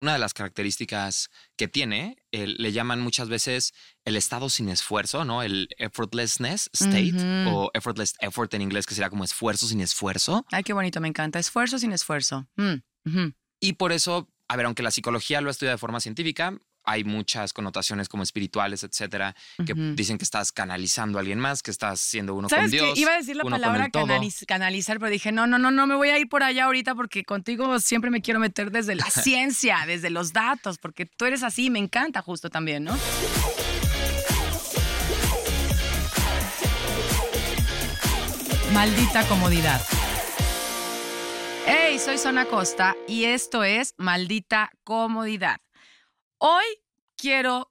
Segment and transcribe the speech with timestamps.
[0.00, 3.72] una de las características que tiene, le llaman muchas veces
[4.04, 5.42] el estado sin esfuerzo, ¿no?
[5.42, 7.12] El effortlessness state
[7.48, 10.46] o effortless effort en inglés, que sería como esfuerzo sin esfuerzo.
[10.50, 11.38] Ay, qué bonito, me encanta.
[11.38, 12.48] Esfuerzo sin esfuerzo.
[12.56, 13.28] Mm,
[13.60, 17.52] y por eso, a ver, aunque la psicología lo estudia de forma científica, hay muchas
[17.52, 19.34] connotaciones como espirituales, etcétera,
[19.64, 22.98] que dicen que estás canalizando a alguien más, que estás siendo uno con Dios.
[22.98, 23.90] Iba a decir la palabra
[24.46, 27.24] canalizar, pero dije, no, no, no, no me voy a ir por allá ahorita porque
[27.24, 31.70] contigo siempre me quiero meter desde la ciencia, desde los datos, porque tú eres así,
[31.70, 32.96] me encanta justo también, ¿no?
[38.72, 39.80] Maldita comodidad.
[41.66, 45.60] Hey, soy Zona Costa y esto es Maldita Comodidad.
[46.42, 46.64] Hoy
[47.18, 47.70] quiero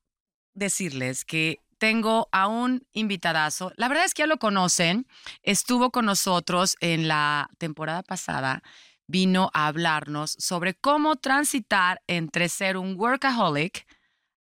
[0.54, 3.72] decirles que tengo a un invitadazo.
[3.78, 5.08] La verdad es que ya lo conocen.
[5.42, 8.62] Estuvo con nosotros en la temporada pasada.
[9.08, 13.88] Vino a hablarnos sobre cómo transitar entre ser un workaholic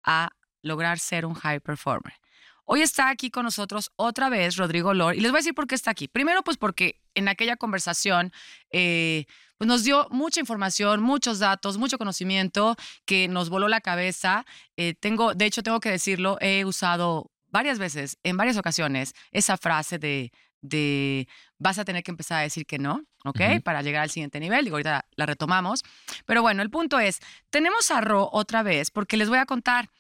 [0.05, 0.31] a
[0.63, 2.15] lograr ser un high performer.
[2.65, 5.67] Hoy está aquí con nosotros otra vez Rodrigo Lor y les voy a decir por
[5.67, 6.09] qué está aquí.
[6.09, 8.33] Primero, pues porque en aquella conversación
[8.71, 9.27] eh,
[9.59, 14.45] pues nos dio mucha información, muchos datos, mucho conocimiento que nos voló la cabeza.
[14.77, 19.57] Eh, tengo, de hecho, tengo que decirlo, he usado varias veces, en varias ocasiones, esa
[19.57, 23.63] frase de, de vas a tener que empezar a decir que no, ¿ok?
[23.63, 24.65] Para llegar al siguiente nivel.
[24.65, 25.85] Digo, ahorita la retomamos.
[26.27, 29.91] Pero bueno, el punto es, tenemos a Ro otra vez porque les voy a contar.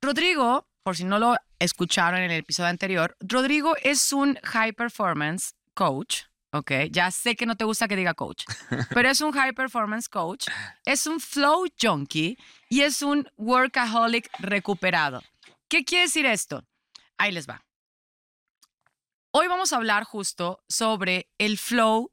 [0.00, 5.54] Rodrigo, por si no lo escucharon en el episodio anterior, Rodrigo es un high performance
[5.74, 8.44] coach, Ok, ya sé que no te gusta que diga coach,
[8.94, 10.46] pero es un high performance coach,
[10.84, 15.20] es un flow junkie y es un workaholic recuperado.
[15.66, 16.64] ¿Qué quiere decir esto?
[17.18, 17.64] Ahí les va.
[19.32, 22.12] Hoy vamos a hablar justo sobre el flow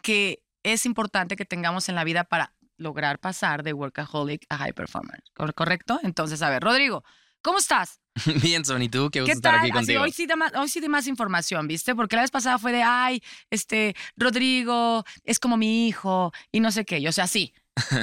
[0.00, 4.72] que es importante que tengamos en la vida para lograr pasar de workaholic a high
[4.72, 5.24] performance.
[5.34, 5.98] ¿Correcto?
[6.04, 7.02] Entonces, a ver, Rodrigo,
[7.44, 8.00] ¿cómo estás?
[8.42, 9.10] Bien, Son, ¿y tú?
[9.10, 10.02] Qué gusto estar aquí contigo.
[10.02, 11.94] hoy, sí de más, hoy sí de más información, ¿viste?
[11.94, 16.72] Porque la vez pasada fue de, ay, este, Rodrigo es como mi hijo y no
[16.72, 17.06] sé qué.
[17.08, 17.54] o sea, sí.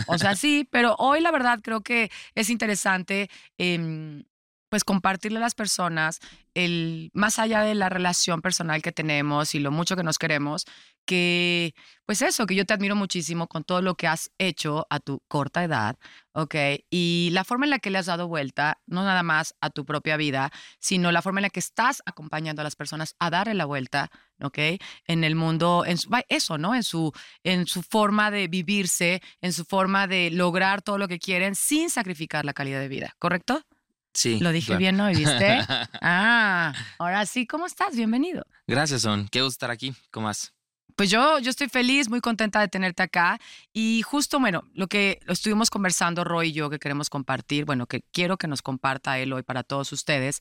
[0.08, 4.24] O sea, sí, pero hoy la verdad creo que es interesante eh,
[4.72, 6.22] pues compartirle a las personas
[6.54, 10.66] el más allá de la relación personal que tenemos y lo mucho que nos queremos,
[11.06, 15.02] que pues eso, que yo te admiro muchísimo con todo lo que has hecho a
[15.02, 15.98] tu corta edad,
[16.32, 16.56] ¿ok?
[16.90, 19.84] Y la forma en la que le has dado vuelta, no nada más a tu
[19.84, 23.56] propia vida, sino la forma en la que estás acompañando a las personas a darle
[23.56, 24.09] la vuelta,
[24.42, 24.58] ¿ok?
[25.06, 25.98] En el mundo, en
[26.30, 26.76] eso, ¿no?
[26.76, 27.12] En su,
[27.44, 31.90] en su forma de vivirse, en su forma de lograr todo lo que quieren sin
[31.90, 33.66] sacrificar la calidad de vida, ¿correcto?
[34.14, 34.40] Sí.
[34.40, 35.60] Lo dije bien hoy, ¿viste?
[36.02, 37.96] ah, ahora sí, ¿cómo estás?
[37.96, 38.46] Bienvenido.
[38.68, 39.28] Gracias, Son.
[39.30, 39.94] Qué gusto estar aquí.
[40.12, 40.54] ¿Cómo vas?
[40.96, 43.40] Pues yo, yo estoy feliz, muy contenta de tenerte acá.
[43.74, 48.02] Y justo, bueno, lo que estuvimos conversando Roy y yo, que queremos compartir, bueno, que
[48.12, 50.40] quiero que nos comparta él hoy para todos ustedes,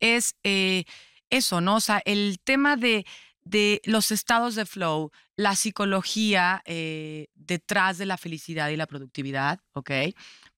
[0.00, 0.84] es eh,
[1.28, 1.76] eso, ¿no?
[1.76, 3.04] O sea, el tema de,
[3.44, 9.60] de los estados de flow, la psicología eh, detrás de la felicidad y la productividad,
[9.74, 9.90] ¿ok?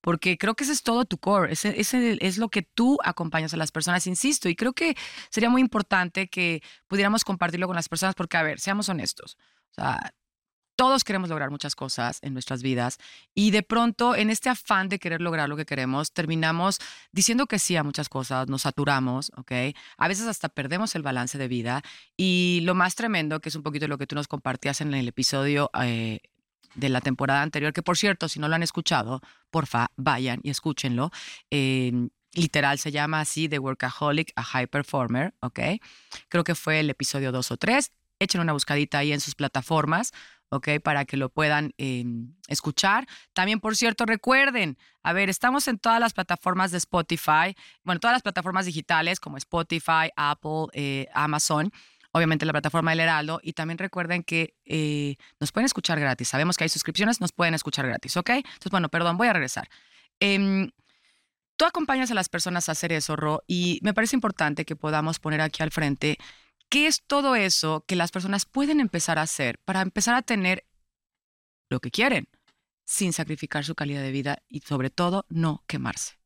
[0.03, 1.75] Porque creo que ese es todo tu core, ese,
[2.21, 4.97] es lo que tú acompañas a las personas, insisto, y creo que
[5.31, 9.39] sería muy importante que pudiéramos compartirlo con las personas, porque, a ver, seamos honestos,
[9.71, 10.13] o sea,
[10.77, 12.99] todos queremos lograr muchas cosas en nuestras vidas
[13.35, 16.81] y de pronto en este afán de querer lograr lo que queremos, terminamos
[17.13, 19.53] diciendo que sí a muchas cosas, nos saturamos, ¿ok?
[19.97, 21.83] A veces hasta perdemos el balance de vida
[22.17, 25.07] y lo más tremendo, que es un poquito lo que tú nos compartías en el
[25.07, 26.21] episodio eh,
[26.75, 30.50] de la temporada anterior, que por cierto, si no lo han escuchado, porfa, vayan y
[30.50, 31.10] escúchenlo.
[32.34, 35.60] literal se llama así, The Workaholic a High Performer, ¿ok?
[36.28, 37.91] Creo que fue el episodio 2 o 3.
[38.19, 40.12] Echen una buscadita ahí en sus plataformas,
[40.53, 40.69] ¿ok?
[40.83, 43.06] Para que lo puedan em, escuchar.
[43.33, 48.15] También, por cierto, recuerden, a ver, estamos en todas las plataformas de Spotify, bueno, todas
[48.15, 51.72] las plataformas digitales como Spotify, Apple, eh, Amazon
[52.12, 53.41] obviamente la plataforma del Heraldo.
[53.43, 56.28] Y también recuerden que eh, nos pueden escuchar gratis.
[56.28, 58.31] Sabemos que hay suscripciones, nos pueden escuchar gratis, ¿ok?
[58.31, 59.69] Entonces, bueno, perdón, voy a regresar.
[60.21, 60.71] Em,
[61.57, 65.19] tú acompañas a las personas a hacer eso, Ro, y me parece importante que podamos
[65.19, 66.19] poner aquí al frente
[66.69, 70.65] qué es todo eso que las personas pueden empezar a hacer para empezar a tener
[71.69, 72.28] lo que quieren
[72.84, 76.22] sin sacrificar su calidad de vida y sobre todo no quemarse.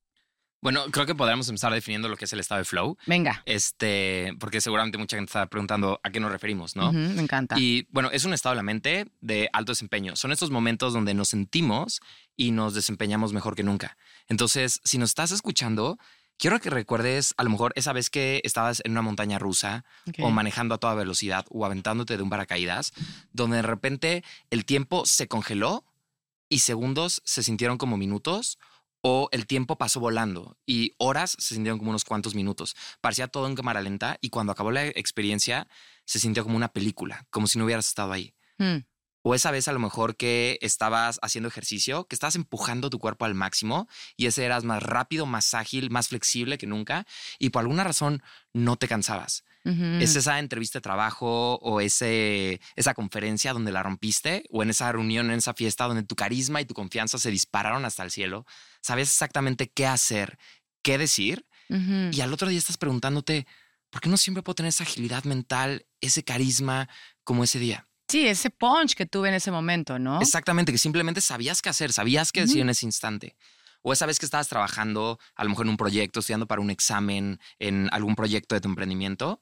[0.67, 2.99] Bueno, creo que podríamos empezar definiendo lo que es el estado de flow.
[3.07, 3.41] Venga.
[3.47, 6.91] Este, porque seguramente mucha gente está preguntando a qué nos referimos, ¿no?
[6.91, 7.57] me encanta.
[7.57, 10.17] Y bueno, es un estado de la mente de alto desempeño.
[10.17, 12.01] Son estos momentos donde nos sentimos
[12.37, 13.97] y nos desempeñamos mejor que nunca.
[14.27, 16.01] Entonces, si nos estás escuchando,
[16.37, 19.85] quiero que recuerdes a lo mejor esa vez que estabas en una montaña rusa
[20.19, 22.93] o manejando a toda velocidad o aventándote de un paracaídas,
[23.33, 25.85] donde de repente el tiempo se congeló
[26.49, 28.59] y segundos se sintieron como minutos
[29.03, 32.77] o el tiempo pasó volando y horas se sintieron como unos cuantos minutos.
[33.01, 35.69] Parecía todo en cámara lenta y cuando acabó la experiencia
[36.05, 38.35] se sintió como una película, como si no hubieras estado ahí.
[38.59, 38.79] Hmm.
[39.29, 43.25] O esa vez a lo mejor que estabas haciendo ejercicio, que estabas empujando tu cuerpo
[43.25, 47.07] al máximo y ese eras más rápido, más ágil, más flexible que nunca
[47.41, 48.23] y por alguna razón
[48.53, 49.43] no te cansabas.
[50.01, 54.93] Es esa entrevista de trabajo o ese, esa conferencia donde la rompiste o en esa
[54.93, 58.47] reunión, en esa fiesta donde tu carisma y tu confianza se dispararon hasta el cielo.
[58.87, 60.39] Sabes exactamente qué hacer,
[60.83, 63.49] qué decir y al otro día estás preguntándote,
[63.91, 66.89] ¿por qué no siempre puedo tener esa agilidad mental, ese carisma
[67.25, 67.89] como ese día?
[68.07, 70.21] Sí, ese punch que tuve en ese momento, ¿no?
[70.21, 73.37] Exactamente, que simplemente sabías qué hacer, sabías qué decir en ese instante.
[73.83, 76.71] O esa vez que estabas trabajando, a lo mejor en un proyecto, estudiando para un
[76.71, 79.41] examen, en algún proyecto de tu emprendimiento,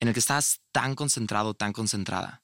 [0.00, 2.42] en el que estabas tan concentrado, tan concentrada,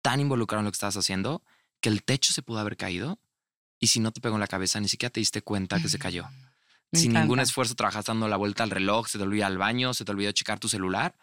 [0.00, 1.42] tan involucrado en lo que estabas haciendo,
[1.82, 3.18] que el techo se pudo haber caído
[3.80, 5.98] y si no te pegó en la cabeza, ni siquiera te diste cuenta que se
[5.98, 6.28] cayó.
[6.92, 9.94] Me Sin ningún esfuerzo trabajaste dando la vuelta al reloj, se te olvidó al baño,
[9.94, 11.16] se te olvidó checar tu celular.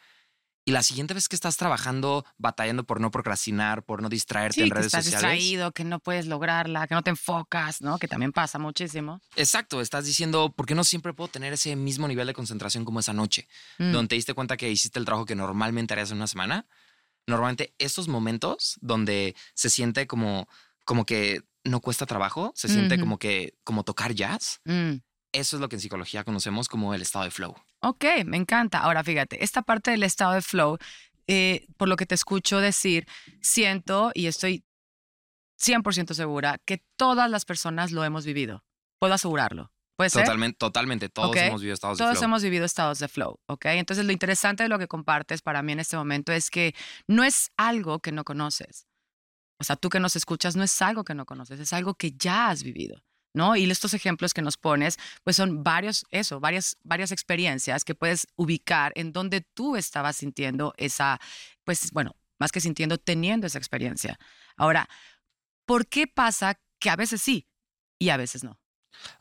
[0.65, 4.62] Y la siguiente vez que estás trabajando, batallando por no procrastinar, por no distraerte Sí,
[4.63, 5.31] en que redes estás sociales.
[5.39, 7.98] distraído, que no puedes lograrla, que no te enfocas, ¿no?
[8.00, 9.21] Que también pasa muchísimo.
[9.38, 13.00] Exacto, estás diciendo, ¿por qué no siempre puedo tener ese mismo nivel de concentración como
[13.00, 13.48] esa noche?
[13.77, 13.92] Mm.
[13.94, 16.65] Donde te diste cuenta que hiciste el trabajo que normalmente harías en una semana.
[17.27, 20.50] Normalmente estos momentos donde se siente como,
[20.83, 24.62] como que no cuesta trabajo, se siente como que como tocar jazz.
[24.66, 24.96] Mm.
[25.34, 27.56] Eso es lo que en psicología conocemos como el estado de flow.
[27.81, 28.80] Ok, me encanta.
[28.80, 30.78] Ahora fíjate, esta parte del estado de flow,
[31.28, 33.08] eh, por lo que te escucho decir,
[33.42, 34.64] siento y estoy
[35.60, 38.63] 100% segura que todas las personas lo hemos vivido.
[39.00, 39.72] Puedo asegurarlo.
[39.96, 40.24] ¿Puede ser?
[40.24, 41.10] Totalmente, totalmente.
[41.10, 42.25] Todos hemos vivido estados de Todos flow.
[42.25, 43.66] hemos vivido estados de flow, ¿ok?
[43.66, 46.75] Entonces lo interesante de lo que compartes para mí en este momento es que
[47.08, 48.86] no es algo que no conoces.
[49.59, 52.12] O sea, tú que nos escuchas no es algo que no conoces, es algo que
[52.12, 53.56] ya has vivido, ¿no?
[53.56, 58.27] Y estos ejemplos que nos pones, pues son varios, eso, varias, varias experiencias que puedes
[58.36, 61.19] ubicar en donde tú estabas sintiendo esa,
[61.63, 64.19] pues bueno, más que sintiendo, teniendo esa experiencia.
[64.56, 64.88] Ahora,
[65.65, 67.48] ¿por qué pasa que a veces sí
[67.98, 68.60] y a veces no?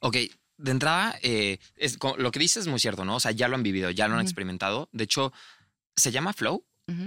[0.00, 0.16] Ok,
[0.58, 3.16] de entrada, eh, es, lo que dices es muy cierto, ¿no?
[3.16, 4.88] O sea, ya lo han vivido, ya lo han experimentado.
[4.92, 5.32] De hecho,
[5.94, 6.66] se llama flow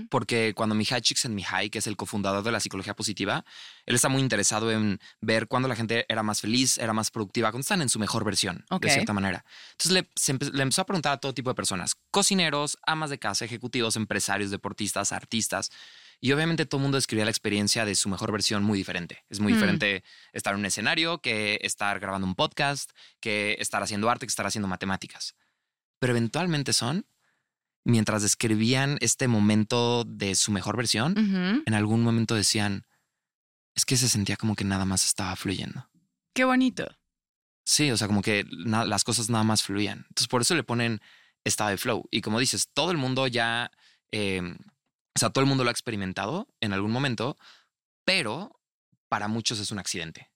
[0.10, 3.46] Porque cuando Mihai Csikszentmihalyi, que es el cofundador de la psicología positiva,
[3.86, 7.50] él está muy interesado en ver cuándo la gente era más feliz, era más productiva,
[7.52, 9.46] cuando están en su mejor versión, de cierta manera.
[9.72, 13.10] Entonces le, se empe- le empezó a preguntar a todo tipo de personas, cocineros, amas
[13.10, 15.72] de casa, ejecutivos, empresarios, deportistas, artistas.
[16.20, 19.24] Y obviamente todo el mundo describía la experiencia de su mejor versión muy diferente.
[19.30, 19.56] Es muy Mm.
[19.56, 20.04] diferente
[20.34, 22.92] estar en un escenario que estar grabando un podcast,
[23.22, 25.36] que estar haciendo arte, que estar haciendo matemáticas.
[26.00, 27.06] Pero eventualmente son,
[27.90, 32.86] mientras describían este momento de su mejor versión, en algún momento decían,
[33.76, 35.90] es que se sentía como que nada más estaba fluyendo.
[36.34, 36.88] Qué bonito.
[37.66, 40.06] Sí, o sea, como que las cosas nada más fluían.
[40.10, 41.02] Entonces, por eso le ponen
[41.44, 42.08] estado de flow.
[42.12, 43.72] Y como dices, todo el mundo ya,
[44.12, 47.38] eh, o sea, todo el mundo lo ha experimentado en algún momento,
[48.06, 48.60] pero
[49.08, 50.32] para muchos es un accidente,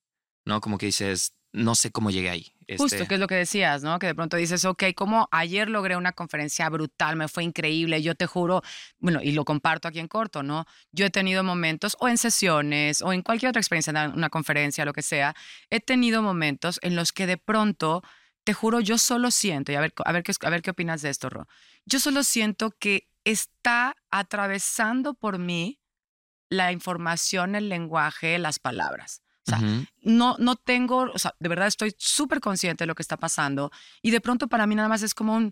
[0.45, 0.61] ¿no?
[0.61, 2.53] Como que dices, no sé cómo llegué ahí.
[2.77, 3.99] Justo, Este, que es lo que decías, ¿no?
[3.99, 8.15] Que de pronto dices, ok, como ayer logré una conferencia brutal, me fue increíble, yo
[8.15, 8.63] te juro,
[8.99, 10.65] bueno, y lo comparto aquí en corto, ¿no?
[10.91, 14.83] Yo he tenido momentos, o en sesiones, o en cualquier otra experiencia, en una conferencia,
[14.85, 15.35] lo que sea,
[15.69, 18.01] he tenido momentos en los que de pronto,
[18.43, 21.01] te juro, yo solo siento, y a ver, a ver, qué, a ver qué opinas
[21.01, 21.47] de esto, Ro,
[21.85, 25.79] yo solo siento que está atravesando por mí
[26.49, 29.22] la información, el lenguaje, las palabras.
[29.45, 29.59] O sea,
[30.01, 33.71] no, no tengo, o sea, de verdad estoy súper consciente de lo que está pasando
[34.01, 35.51] y de pronto para mí nada más es como un,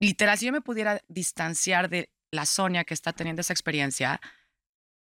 [0.00, 4.20] literal, si yo me pudiera distanciar de la Sonia que está teniendo esa experiencia,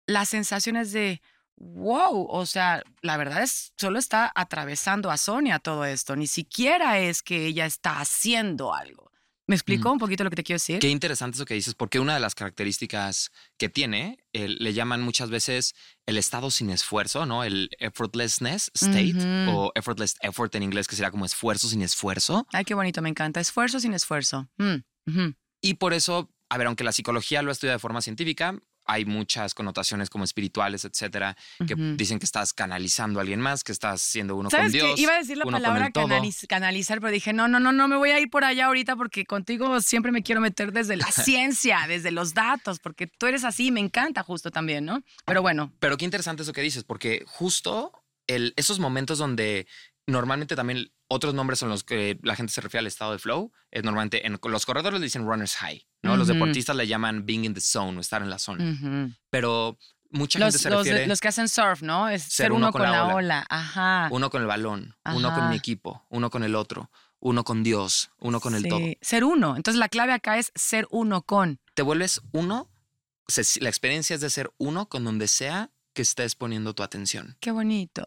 [0.06, 1.22] la sensación es de,
[1.56, 6.98] wow, o sea, la verdad es, solo está atravesando a Sonia todo esto, ni siquiera
[6.98, 9.10] es que ella está haciendo algo.
[9.46, 10.78] ¿Me explicó un poquito lo que te quiero decir?
[10.78, 15.28] Qué interesante eso que dices, porque una de las características que tiene, le llaman muchas
[15.28, 15.74] veces
[16.06, 17.44] el estado sin esfuerzo, ¿no?
[17.44, 19.14] El effortlessness state
[19.48, 22.46] o effortless effort en inglés, que sería como esfuerzo sin esfuerzo.
[22.52, 23.40] Ay, qué bonito, me encanta.
[23.40, 24.48] Esfuerzo sin esfuerzo.
[24.56, 25.34] Mm.
[25.60, 29.54] Y por eso, a ver, aunque la psicología lo estudia de forma científica, hay muchas
[29.54, 31.36] connotaciones como espirituales, etcétera,
[31.66, 34.70] que dicen que estás canalizando a alguien más, que estás siendo uno con.
[34.70, 34.98] Dios.
[34.98, 38.10] Iba a decir la palabra canaliz- canalizar, pero dije, no, no, no, no me voy
[38.10, 42.10] a ir por allá ahorita porque contigo siempre me quiero meter desde la ciencia, desde
[42.10, 45.02] los datos, porque tú eres así, me encanta justo también, ¿no?
[45.24, 47.92] Pero bueno, Pero qué interesante eso que dices, porque justo
[48.26, 49.66] el, esos momentos donde
[50.06, 53.52] normalmente también otros nombres son los que la gente se refiere al estado de flow,
[53.70, 56.16] es normalmente en los corredores le dicen runner's high, ¿no?
[56.16, 59.12] Los deportistas le llaman being in the zone o estar en la zona.
[59.30, 59.78] Pero
[60.10, 62.08] mucha Los, gente se los- refiere los que hacen surf, ¿no?
[62.08, 63.46] Es ser, uno, con, la, ola.
[63.48, 64.08] Ajá.
[64.12, 66.90] uno con el balón, uno con mi equipo, uno con el otro,
[67.20, 68.80] uno con Dios, uno con el todo.
[69.00, 69.56] Ser uno.
[69.56, 71.58] Entonces la clave acá es ser uno con.
[71.74, 72.68] Te vuelves uno,
[73.60, 77.36] la experiencia es de ser uno con donde sea que estés poniendo tu atención.
[77.40, 78.04] Qué bonito.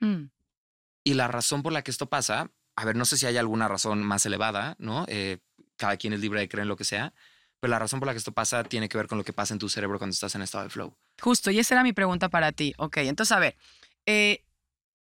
[0.00, 0.26] Mm,
[1.08, 3.66] Y la razón por la que esto pasa, a ver, no sé si hay alguna
[3.66, 5.06] razón más elevada, ¿no?
[5.08, 5.38] Eh,
[5.78, 7.14] cada quien es libre de creer en lo que sea,
[7.60, 9.54] pero la razón por la que esto pasa tiene que ver con lo que pasa
[9.54, 10.94] en tu cerebro cuando estás en estado de flow.
[11.18, 12.74] Justo, y esa era mi pregunta para ti.
[12.76, 13.56] Ok, entonces a ver,
[14.04, 14.44] eh,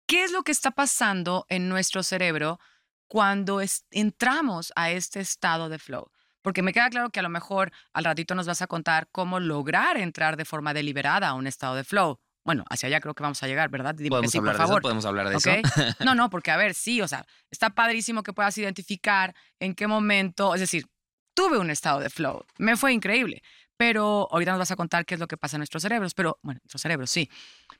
[0.05, 2.61] ¿qué es lo que está pasando en nuestro cerebro
[3.09, 6.13] cuando entramos a este estado de flow?
[6.41, 9.41] Porque me queda claro que a lo mejor al ratito nos vas a contar cómo
[9.41, 12.21] lograr entrar de forma deliberada a un estado de flow.
[12.49, 13.93] Bueno, hacia allá creo que vamos a llegar, ¿verdad?
[13.93, 14.81] Dime que Podemos sí, hablar por de eso, favor.
[14.81, 15.45] podemos hablar de ¿Ok?
[15.45, 15.61] eso.
[16.03, 19.85] No, no, porque a ver, sí, o sea, está padrísimo que puedas identificar en qué
[19.85, 20.87] momento, es decir,
[21.35, 23.43] tuve un estado de flow, me fue increíble,
[23.79, 26.37] pero ahorita nos vas a contar qué es lo que pasa en nuestros cerebros, pero
[26.41, 27.29] bueno, nuestros cerebros sí.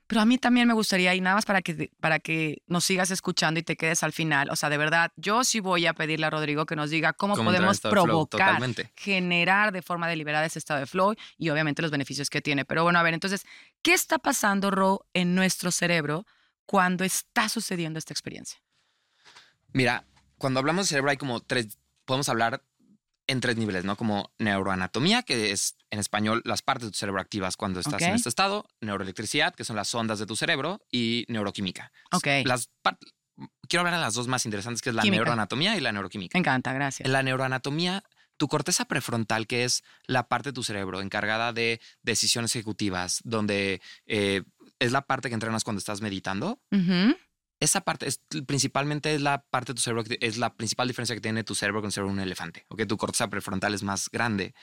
[0.08, 3.12] Pero a mí también me gustaría, y nada más para que, para que nos sigas
[3.12, 6.26] escuchando y te quedes al final, o sea, de verdad, yo sí voy a pedirle
[6.26, 8.62] a Rodrigo que nos diga cómo, podemos provocar,
[8.96, 12.64] generar de forma deliberada ese estado de flow y obviamente los beneficios que tiene.
[12.64, 13.46] Pero bueno, a ver, entonces,
[13.82, 16.26] ¿qué está pasando, Ro, en nuestro cerebro
[16.66, 18.62] cuando está sucediendo esta experiencia?
[19.74, 20.06] Mira,
[20.38, 22.64] cuando hablamos de cerebro hay como tres, podemos hablar
[23.30, 23.96] en tres niveles, ¿no?
[23.96, 28.16] Como neuroanatomía, que es en español las partes de tu cerebro activas cuando estás en
[28.16, 31.92] este estado, neuroelectricidad, que son las ondas de tu cerebro, y neuroquímica.
[32.12, 32.28] Ok.
[32.46, 32.70] Las
[33.70, 35.22] Quiero hablar de las dos más interesantes, que es la Química.
[35.24, 36.38] neuroanatomía y la neuroquímica.
[36.38, 37.06] Me encanta, gracias.
[37.06, 38.04] En la neuroanatomía,
[38.36, 43.82] tu corteza prefrontal, que es la parte de tu cerebro encargada de decisiones ejecutivas, donde
[44.08, 44.42] eh,
[44.80, 47.16] es la parte que entrenas cuando estás meditando, Ujú.
[47.60, 51.16] Esa parte es principalmente es la parte de tu cerebro que es la principal diferencia
[51.16, 52.66] que tiene tu cerebro con el cerebro de un elefante.
[52.70, 52.86] ¿ok?
[52.88, 54.54] Tu corteza prefrontal es más grande.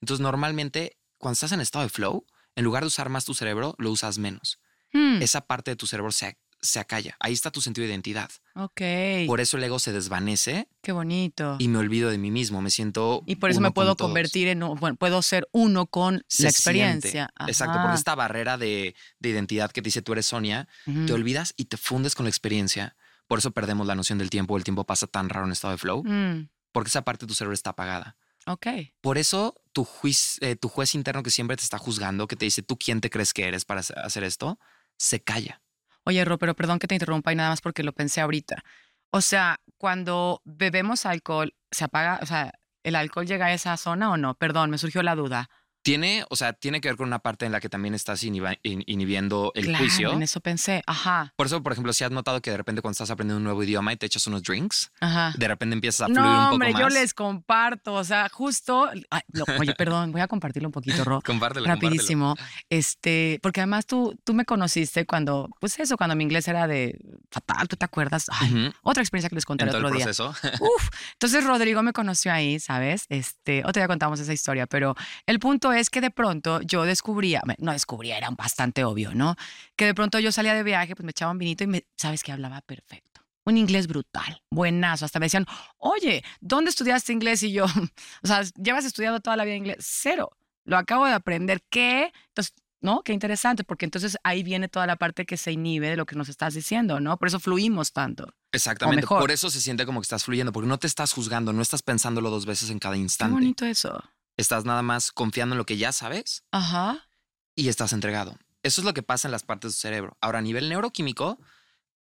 [0.00, 3.74] Entonces, normalmente, cuando estás en estado de flow, en lugar de usar más tu cerebro,
[3.78, 4.60] lo usas menos.
[4.92, 7.16] Hmm, Esa parte de tu cerebro se, se acalla.
[7.18, 8.30] Ahí está tu sentido de identidad.
[8.54, 8.80] ok.
[9.26, 11.56] Por eso el ego se desvanece Qué bonito.
[11.58, 12.62] y me olvido de mí mismo.
[12.62, 13.22] Me siento.
[13.26, 16.48] Y por eso me puedo con convertir en, bueno, puedo ser uno con Se la
[16.50, 17.30] experiencia.
[17.48, 21.52] Exacto, porque esta barrera de, de identidad que te dice tú eres Sonia, te olvidas
[21.56, 22.96] y te fundes con la experiencia.
[23.26, 24.56] Por eso perdemos la noción del tiempo.
[24.56, 26.04] El tiempo pasa tan raro en estado de flow.
[26.04, 28.16] Mm, porque esa parte de tu cerebro está apagada.
[28.46, 28.66] ok.
[29.00, 32.44] Por eso tu juez, eh, tu juez interno que siempre te está juzgando, que te
[32.44, 34.58] dice tú quién te crees que eres para hacer esto,
[34.98, 35.61] se calla.
[36.04, 38.64] Oye, Ro, pero perdón que te interrumpa y nada más porque lo pensé ahorita.
[39.10, 42.18] O sea, cuando bebemos alcohol, ¿se apaga?
[42.22, 44.34] O sea, ¿el alcohol llega a esa zona o no?
[44.34, 45.50] Perdón, me surgió la duda.
[45.82, 48.58] Tiene, o sea, tiene que ver con una parte en la que también estás inhiba-
[48.62, 50.12] in- inhibiendo el claro, juicio.
[50.12, 50.82] en eso pensé.
[50.86, 53.44] Ajá, Por eso, por ejemplo, si has notado que de repente cuando estás aprendiendo un
[53.44, 55.32] nuevo idioma y te echas unos drinks, ajá.
[55.36, 56.80] de repente empiezas a fluir un No, poco hombre, más.
[56.82, 57.94] yo les comparto.
[57.94, 58.88] O sea, justo.
[59.10, 61.20] ay, no, oye, perdón, voy a compartirlo un poquito, Ro.
[61.24, 61.90] Compártelo, compártelo.
[61.90, 62.36] rapidísimo.
[62.70, 66.96] Este, porque además tú, tú me conociste cuando, pues eso, cuando mi inglés era de
[67.30, 68.26] fatal, ¿tú te acuerdas?
[68.30, 68.72] Ay.
[68.82, 70.06] Otra experiencia que les conté En el todo el otro día.
[70.60, 73.06] Uf, entonces Rodrigo me conoció ahí, ¿sabes?
[73.08, 74.94] Este, otro día contamos esa historia, pero
[75.26, 79.36] el punto es que de pronto yo descubría, no descubría, era bastante obvio, ¿no?
[79.76, 82.22] Que de pronto yo salía de viaje, pues me echaba un vinito y me, ¿sabes
[82.22, 83.20] que Hablaba perfecto.
[83.44, 85.04] Un inglés brutal, buenazo.
[85.04, 85.46] Hasta me decían,
[85.78, 87.42] oye, ¿dónde estudiaste inglés?
[87.42, 87.64] Y yo,
[88.22, 89.78] o sea, llevas estudiando toda la vida inglés.
[89.80, 90.30] Cero.
[90.64, 91.60] Lo acabo de aprender.
[91.68, 92.12] ¿Qué?
[92.28, 93.02] Entonces, ¿no?
[93.02, 96.16] Qué interesante, porque entonces ahí viene toda la parte que se inhibe de lo que
[96.16, 97.16] nos estás diciendo, ¿no?
[97.16, 98.28] Por eso fluimos tanto.
[98.52, 99.02] Exactamente.
[99.02, 99.20] mejor.
[99.20, 101.82] Por eso se siente como que estás fluyendo, porque no te estás juzgando, no estás
[101.82, 103.34] pensándolo dos veces en cada Qué instante.
[103.34, 104.02] bonito eso.
[104.36, 107.06] Estás nada más confiando en lo que ya sabes Ajá.
[107.54, 108.36] y estás entregado.
[108.62, 110.16] Eso es lo que pasa en las partes del cerebro.
[110.20, 111.38] Ahora, a nivel neuroquímico,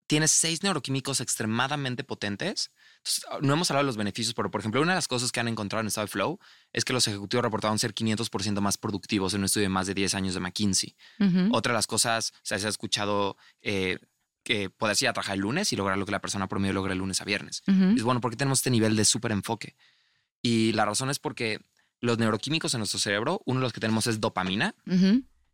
[0.08, 2.72] tienes seis neuroquímicos extremadamente potentes.
[2.98, 5.32] Entonces, ah, no hemos hablado de los beneficios, pero por ejemplo, una de las cosas
[5.32, 6.40] que han encontrado en estado de flow
[6.72, 9.94] es que los ejecutivos reportaron ser 500% más productivos en un estudio de más de
[9.94, 10.96] 10 años de McKinsey.
[11.52, 13.98] Otra de las cosas, o sea, se ha escuchado eh,
[14.44, 16.92] que puedes ir a trabajar el lunes y lograr lo que la persona promedio logra
[16.94, 17.64] el lunes a viernes.
[17.68, 17.96] Ujú.
[17.96, 19.76] Es bueno, ¿por qué tenemos este nivel de súper enfoque?
[20.42, 21.62] Y la razón es porque
[22.04, 24.76] los neuroquímicos en nuestro cerebro, uno de los que tenemos es dopamina,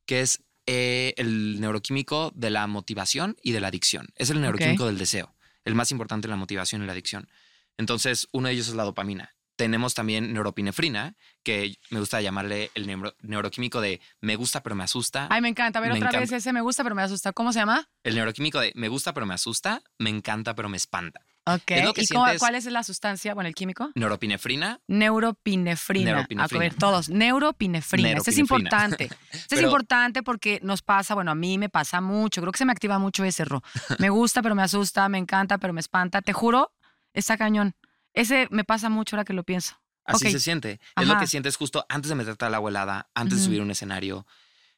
[0.07, 4.07] que es eh, el neuroquímico de la motivación y de la adicción.
[4.15, 7.29] Es el neuroquímico del deseo, el más importante en la motivación y la adicción.
[7.77, 9.35] Entonces, uno de ellos es la dopamina.
[9.57, 14.83] Tenemos también neuropinefrina, que me gusta llamarle el neuro- neuroquímico de me gusta pero me
[14.85, 15.27] asusta.
[15.29, 15.79] Ay, me encanta.
[15.79, 16.19] A ver, Me otra encanta.
[16.21, 17.31] vez ese me gusta, pero me asusta.
[17.33, 17.87] ¿Cómo se llama?
[18.03, 21.21] El neuroquímico de me gusta pero me asusta, me encanta pero me espanta.
[21.55, 21.71] Ok.
[21.71, 23.33] Es lo que ¿Y sientes- cuál es la sustancia?
[23.33, 23.89] Bueno, el químico.
[23.95, 26.05] Neuropinefrina, Neuropinefrina.
[26.11, 26.43] Neuropinefrina.
[26.43, 27.09] A ver, todos.
[27.09, 28.09] Neuropinefrina.
[28.11, 28.69] Este es Neuropinefrina.
[28.69, 29.03] importante.
[29.31, 32.41] Este es Pero- importante porque nos pasa, bueno, a mí me pasa mucho.
[32.41, 33.61] Creo que se me activa mucho ese ro.
[33.99, 35.07] Me gusta, pero me asusta.
[35.09, 36.21] Me encanta, pero me espanta.
[36.21, 36.73] Te juro,
[37.13, 37.75] está cañón.
[38.13, 39.75] Ese me pasa mucho ahora que lo pienso.
[40.05, 40.79] así se siente.
[40.99, 43.63] Es lo que sientes justo antes de meterte a la helada, antes de subir a
[43.63, 44.25] un escenario.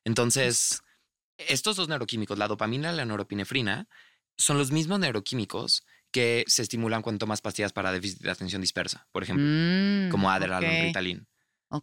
[0.03, 0.81] Entonces,
[1.37, 3.87] estos dos neuroquímicos, la dopamina y la norepinefrina,
[4.37, 9.07] son los mismos neuroquímicos que se estimulan cuando tomas pastillas para déficit de atención dispersa,
[9.11, 11.27] por ejemplo, Mm, como Adderall ok, o Ritalin.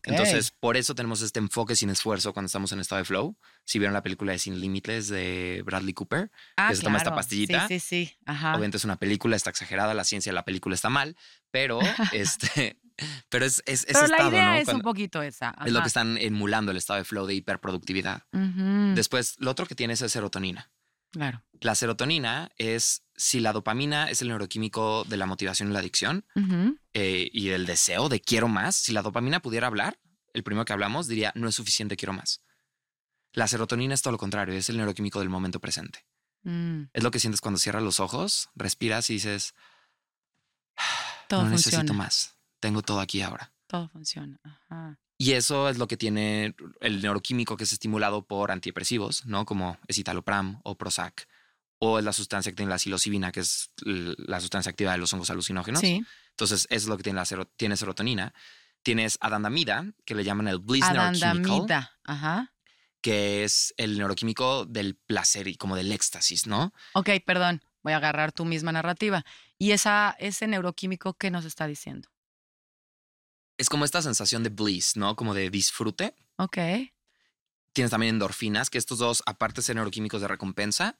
[0.05, 3.39] Entonces, por eso tenemos este enfoque sin esfuerzo cuando estamos en estado de flow.
[3.65, 7.15] Si vieron la película de Sin Límites de Bradley Cooper, ah, que se toma esta
[7.15, 7.67] pastillita.
[7.69, 8.17] Sí, sí, sí.
[8.27, 8.51] Ajá.
[8.53, 11.17] obviamente es una película, está exagerada, la ciencia de la película está mal,
[11.51, 11.79] pero
[12.13, 12.79] este,
[13.31, 14.55] pero es, es ese Pero la estado, idea ¿no?
[14.57, 15.55] es Cuando- un poquito esa.
[15.65, 18.25] es lo que están emulando el estado de flow de hiperproductividad.
[18.95, 20.71] Después, lo otro que tienes es serotonina.
[21.13, 21.43] Claro.
[21.61, 26.25] La serotonina es, si la dopamina es el neuroquímico de la motivación y la adicción
[26.95, 29.99] eh, y del deseo de quiero más, si la dopamina pudiera hablar,
[30.33, 32.43] el primero que hablamos diría no es suficiente, quiero más.
[33.33, 36.07] La serotonina es todo lo contrario, es el neuroquímico del momento presente.
[36.45, 39.55] mm, Es lo que sientes cuando cierras los ojos, respiras y dices,
[41.29, 41.79] Todo no funciona.
[41.83, 43.53] necesito más, tengo todo aquí ahora.
[43.67, 44.39] Todo funciona.
[44.45, 44.99] Ajá.
[45.19, 49.45] Y eso es lo que tiene el neuroquímico que es estimulado por antidepresivos, ¿no?
[49.45, 51.27] Como escitalopram o Prozac,
[51.79, 55.13] o es la sustancia que tiene la psilocibina, que es la sustancia activa de los
[55.13, 55.81] hongos alucinógenos.
[55.81, 56.05] Sí.
[56.31, 58.35] Entonces, eso es lo que tiene la tiene serotonina.
[58.83, 61.89] Tienes adandamida, que le llaman el bliss neurochemical.
[62.05, 62.53] Ajá.
[63.01, 66.73] que es el neuroquímico del placer y como del éxtasis, ¿no?
[66.95, 67.63] Ok, perdón.
[67.83, 69.25] Voy a agarrar tu misma narrativa.
[69.57, 72.09] ¿Y esa, ese neuroquímico qué nos está diciendo?
[73.57, 75.17] Es como esta sensación de bliss, ¿no?
[75.17, 76.15] Como de disfrute.
[76.37, 76.59] Ok.
[77.73, 80.99] Tienes también endorfinas, que estos dos, aparte de ser neuroquímicos de recompensa,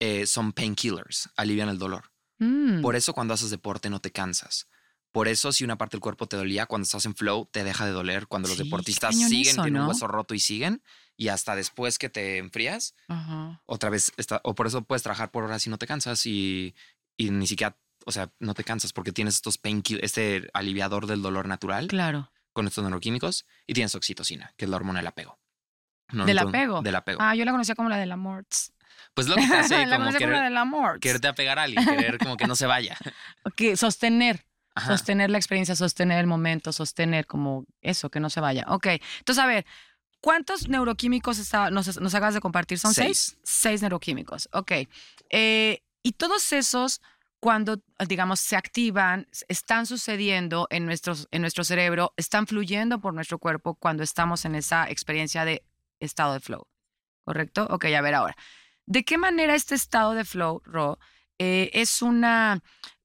[0.00, 2.10] eh, son painkillers, alivian el dolor.
[2.38, 4.66] Mm, Por eso cuando haces deporte no te cansas.
[5.12, 7.84] Por eso si una parte del cuerpo te dolía, cuando estás en flow te deja
[7.84, 8.26] de doler.
[8.28, 10.82] Cuando los Sí, deportistas siguen, eso, tienen un hueso roto y siguen,
[11.16, 13.60] y hasta después que te enfrías, Ajá.
[13.66, 16.74] otra vez, está, o por eso puedes trabajar por horas y no te cansas y,
[17.16, 17.76] y ni siquiera,
[18.06, 22.30] o sea, no te cansas porque tienes estos painkillers, este aliviador del dolor natural Claro.
[22.52, 25.38] con estos neuroquímicos y tienes oxitocina, que es la hormona del apego.
[26.12, 26.24] ¿no?
[26.24, 26.82] ¿Del Entonces, apego?
[26.82, 27.18] Del apego.
[27.20, 28.46] Ah, yo la conocía como la del amor.
[29.26, 31.00] Pues lo que te hace la como querer, del amor.
[31.00, 32.96] quererte apegar a alguien, querer como que no se vaya.
[33.44, 34.44] Ok, sostener.
[34.74, 34.88] Ajá.
[34.96, 38.64] Sostener la experiencia, sostener el momento, sostener como eso, que no se vaya.
[38.68, 38.86] Ok.
[39.18, 39.66] Entonces, a ver,
[40.20, 42.78] ¿cuántos neuroquímicos está- nos, nos acabas de compartir?
[42.78, 43.36] ¿Son seis?
[43.42, 44.48] Seis neuroquímicos.
[44.52, 44.72] Ok.
[45.30, 47.00] Eh, y todos esos,
[47.40, 53.38] cuando, digamos, se activan, están sucediendo en, nuestros, en nuestro cerebro, están fluyendo por nuestro
[53.38, 55.64] cuerpo cuando estamos en esa experiencia de
[55.98, 56.66] estado de flow.
[57.24, 57.66] ¿Correcto?
[57.70, 58.36] Ok, a ver ahora.
[58.86, 60.98] ¿De qué manera este estado de flow, Ro,
[61.38, 62.62] eh, es una,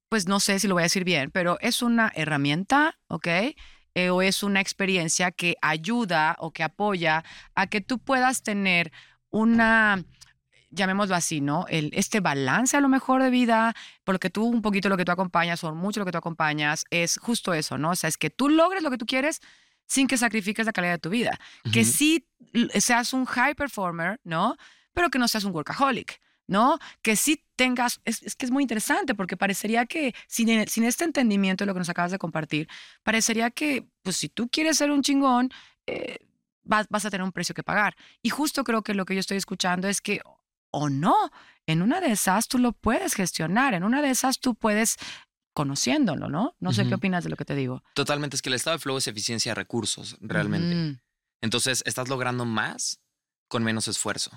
[0.10, 3.28] pues no sé si lo voy a decir bien, pero es una herramienta, ¿ok?
[3.98, 7.24] Eh, o es una experiencia que ayuda o que apoya
[7.56, 8.92] a que tú puedas tener
[9.30, 10.04] una,
[10.70, 11.66] llamémoslo así, ¿no?
[11.70, 15.14] El, este balance a lo mejor de vida, porque tú un poquito lo que tú
[15.14, 17.92] acompañas o mucho lo que tú acompañas es justo eso, ¿no?
[17.92, 19.40] O sea, es que tú logres lo que tú quieres
[19.88, 21.40] sin que sacrifiques la calidad de tu vida.
[21.72, 22.28] Que sí
[22.74, 24.58] seas un high performer, ¿no?
[24.96, 26.80] Pero que no seas un workaholic, ¿no?
[27.04, 31.04] Que sí tengas, es, es que es muy interesante porque parecería que sin, sin este
[31.04, 32.68] entendimiento de lo que nos acabas de compartir,
[33.04, 35.52] parecería que, pues si tú quieres ser un chingón,
[35.86, 36.18] eh,
[36.64, 37.96] vas, vas a tener un precio que pagar.
[38.24, 40.22] Y justo creo que lo que yo estoy escuchando es que,
[40.72, 41.16] o no,
[41.68, 44.98] en una de esas tú lo puedes gestionar, en una de esas tú puedes
[45.54, 46.54] conociéndolo, ¿no?
[46.60, 47.82] No sé qué opinas de lo que te digo.
[47.94, 51.00] Totalmente, es que el estado de flow es eficiencia de recursos, realmente.
[51.40, 53.00] Entonces, estás logrando más
[53.48, 54.32] con menos esfuerzo.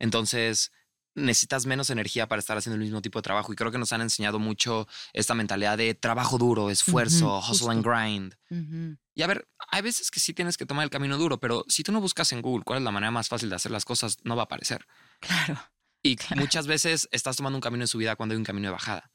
[0.00, 0.72] Entonces,
[1.14, 3.52] necesitas menos energía para estar haciendo el mismo tipo de trabajo.
[3.52, 7.84] Y creo que nos han enseñado mucho esta mentalidad de trabajo duro, esfuerzo, hustle and
[7.86, 8.96] grind.
[9.14, 11.82] Y a ver, hay veces que sí tienes que tomar el camino duro, pero si
[11.82, 14.18] tú no buscas en Google cuál es la manera más fácil de hacer las cosas,
[14.24, 14.86] no va a aparecer.
[15.20, 15.60] Claro.
[16.02, 16.40] Y Claro.
[16.40, 19.10] muchas veces estás tomando un camino en subida cuando hay un camino de bajada.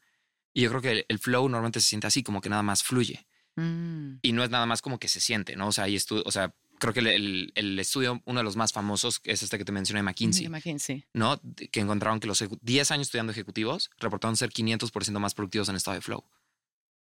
[0.54, 3.28] Y yo creo que el, flow normalmente se siente así, como que nada más fluye.
[3.56, 5.68] Mm, Y no es nada más como que se siente, ¿no?
[5.68, 6.54] O sea, hay o sea
[6.92, 10.02] creo que el, el- estudio, uno de los más famosos, es este que te mencioné,
[10.04, 11.06] McKinsey, de McKinsey.
[11.14, 11.40] ¿no?
[11.72, 15.76] Que encontraron que los ejecu- 10 años estudiando ejecutivos reportaron ser 500% más productivos en
[15.76, 16.24] estado de flow.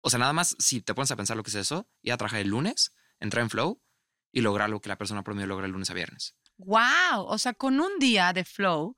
[0.01, 2.17] O sea, nada más si te pones a pensar lo que es eso, ir a
[2.17, 3.82] trabajar el lunes, entrar en flow
[4.32, 6.36] y lograr lo que la persona promedio logra el lunes a viernes.
[6.58, 8.97] Wow, o sea, con un día de flow,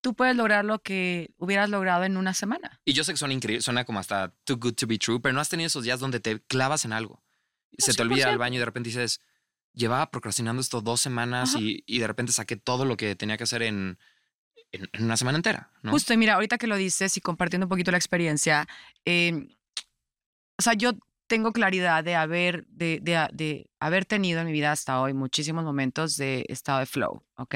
[0.00, 2.80] tú puedes lograr lo que hubieras logrado en una semana.
[2.84, 5.32] Y yo sé que suena increíble, suena como hasta too good to be true, pero
[5.32, 7.22] no has tenido esos días donde te clavas en algo.
[7.78, 8.38] Se te olvida el 100%.
[8.38, 9.20] baño y de repente dices,
[9.74, 11.60] llevaba procrastinando esto dos semanas Ajá.
[11.62, 13.98] y, y de repente saqué todo lo que tenía que hacer en,
[14.72, 15.70] en, en una semana entera.
[15.82, 15.90] ¿no?
[15.92, 18.66] Justo, y mira, ahorita que lo dices y compartiendo un poquito la experiencia,
[19.04, 19.48] eh,
[20.58, 20.92] o sea, yo
[21.26, 25.64] tengo claridad de haber, de, de- de haber tenido en mi vida hasta hoy muchísimos
[25.64, 27.54] momentos de estado de flow, ¿ok?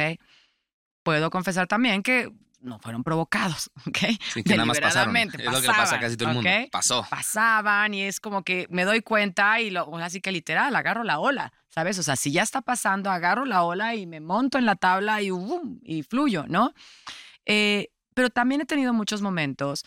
[1.02, 2.30] Puedo confesar también que
[2.66, 3.98] no fueron provocados, ¿ok?
[4.34, 5.16] Sí, que nada más pasaron.
[5.16, 6.50] Es lo que le pasa a casi todo el mundo.
[6.50, 6.70] ¿ok?
[6.70, 7.06] Pasó.
[7.08, 11.18] pasaban y es como que me doy cuenta y lo, así que literal, agarro la
[11.18, 11.98] ola, ¿sabes?
[11.98, 15.22] O sea, si ya está pasando, agarro la ola y me monto en la tabla
[15.22, 15.30] y,
[15.82, 16.72] y fluyo, ¿no?
[17.46, 19.84] Eh, pero también he tenido muchos momentos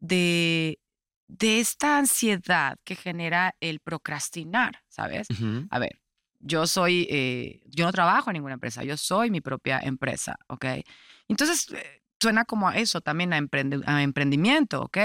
[0.00, 0.80] de,
[1.28, 5.28] de esta ansiedad que genera el procrastinar, ¿sabes?
[5.70, 6.00] A ver,
[6.40, 10.64] yo soy, eh, yo no trabajo en ninguna empresa, yo soy mi propia empresa, ¿ok?
[11.28, 14.98] Entonces, eh, suena como a eso también, a, emprende- a emprendimiento, ¿ok?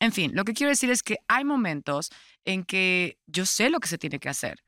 [0.00, 2.10] En fin, lo que quiero decir es que hay momentos
[2.44, 4.64] en que yo sé lo que se tiene que hacer,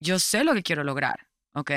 [0.00, 1.70] yo sé lo que quiero lograr, ¿ok?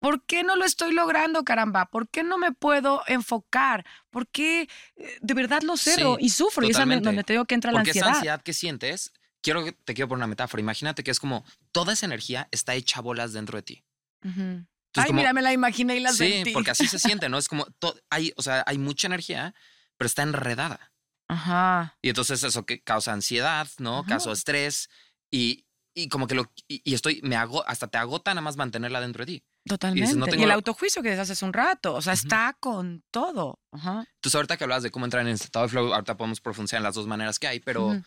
[0.00, 1.86] ¿Por qué no lo estoy logrando, caramba?
[1.86, 3.84] ¿Por qué no me puedo enfocar?
[4.10, 6.66] ¿Por qué eh, de verdad lo cero Sí, y sufro?
[6.66, 7.24] Y es donde- totalmente.
[7.24, 8.16] te digo que entra la Porque esa ansiedad.
[8.16, 10.60] ansiedad que sientes, quiero te quiero poner una metáfora.
[10.60, 13.84] Imagínate que es como toda esa energía está hecha bolas dentro de ti.
[14.24, 14.66] Ujú.
[14.96, 16.52] Entonces, Ay, como- mira, me la imaginé y la sí, sentí.
[16.52, 17.38] porque así se siente, ¿no?
[17.38, 19.54] Es como to- hay, o sea, hay mucha energía,
[19.96, 20.92] pero está enredada.
[21.28, 21.96] Ajá.
[22.02, 23.98] Y entonces eso que causa ansiedad, ¿no?
[24.00, 24.08] Ajá.
[24.08, 24.88] Causa estrés
[25.30, 28.56] y, y como que lo y, y estoy me hago hasta te agota nada más
[28.56, 29.44] mantenerla dentro de ti.
[29.68, 30.14] Totalmente.
[30.14, 32.22] no y tengo el la- autojuicio que decías hace un rato, o sea, Ujú.
[32.22, 33.58] está con todo.
[33.72, 34.06] Ajá.
[34.14, 36.76] Entonces ahorita que hablabas de cómo entrar en el estado de flow, ahorita podemos profundizar
[36.78, 38.00] en las dos maneras que hay, pero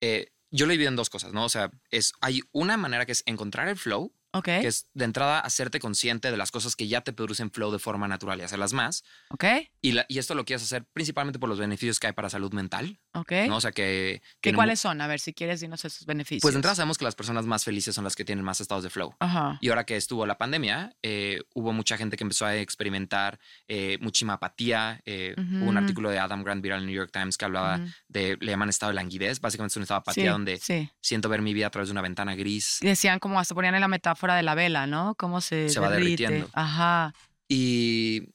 [0.00, 1.44] eh, yo lo divido en dos cosas, ¿no?
[1.44, 5.04] O sea, es hay una manera que es encontrar el flow, Ok, que es de
[5.04, 8.42] entrada hacerte consciente de las cosas que ya te producen flow de forma natural y
[8.42, 9.04] hacerlas más.
[9.30, 9.44] ok,
[9.80, 12.52] Y, la- y esto lo quieres hacer principalmente por los beneficios que hay para salud
[12.52, 13.32] mental, ok.
[13.48, 13.56] ¿no?
[13.56, 14.22] O sea, que...
[14.40, 15.00] ¿Qué cuáles son?
[15.00, 16.42] A ver, si quieres, dinos esos beneficios.
[16.42, 18.82] Pues de entrada sabemos que las personas más felices son las que tienen más estados
[18.84, 19.14] de flow.
[19.20, 19.58] Ajá.
[19.60, 23.98] Y ahora que estuvo la pandemia, eh, hubo mucha gente que empezó a experimentar eh,
[24.00, 25.00] muchísima apatía.
[25.06, 27.76] eh, Hubo un artículo de Adam Grant viral en el New York Times que hablaba
[27.76, 27.86] Ujú.
[28.08, 29.40] de, le llaman estado de languidez.
[29.40, 30.90] Básicamente es un estado de apatía Sí, donde Sí.
[31.00, 32.78] siento ver mi vida a través de una ventana gris.
[32.82, 35.14] Y decían como hasta ponían en la metáfora de la vela, ¿no?
[35.16, 36.48] Cómo se, Se va derritiendo.
[36.54, 37.14] Ajá.
[37.48, 38.30] Y,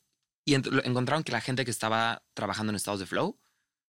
[0.46, 3.40] y ent- encontraron que la gente que estaba trabajando en estados de flow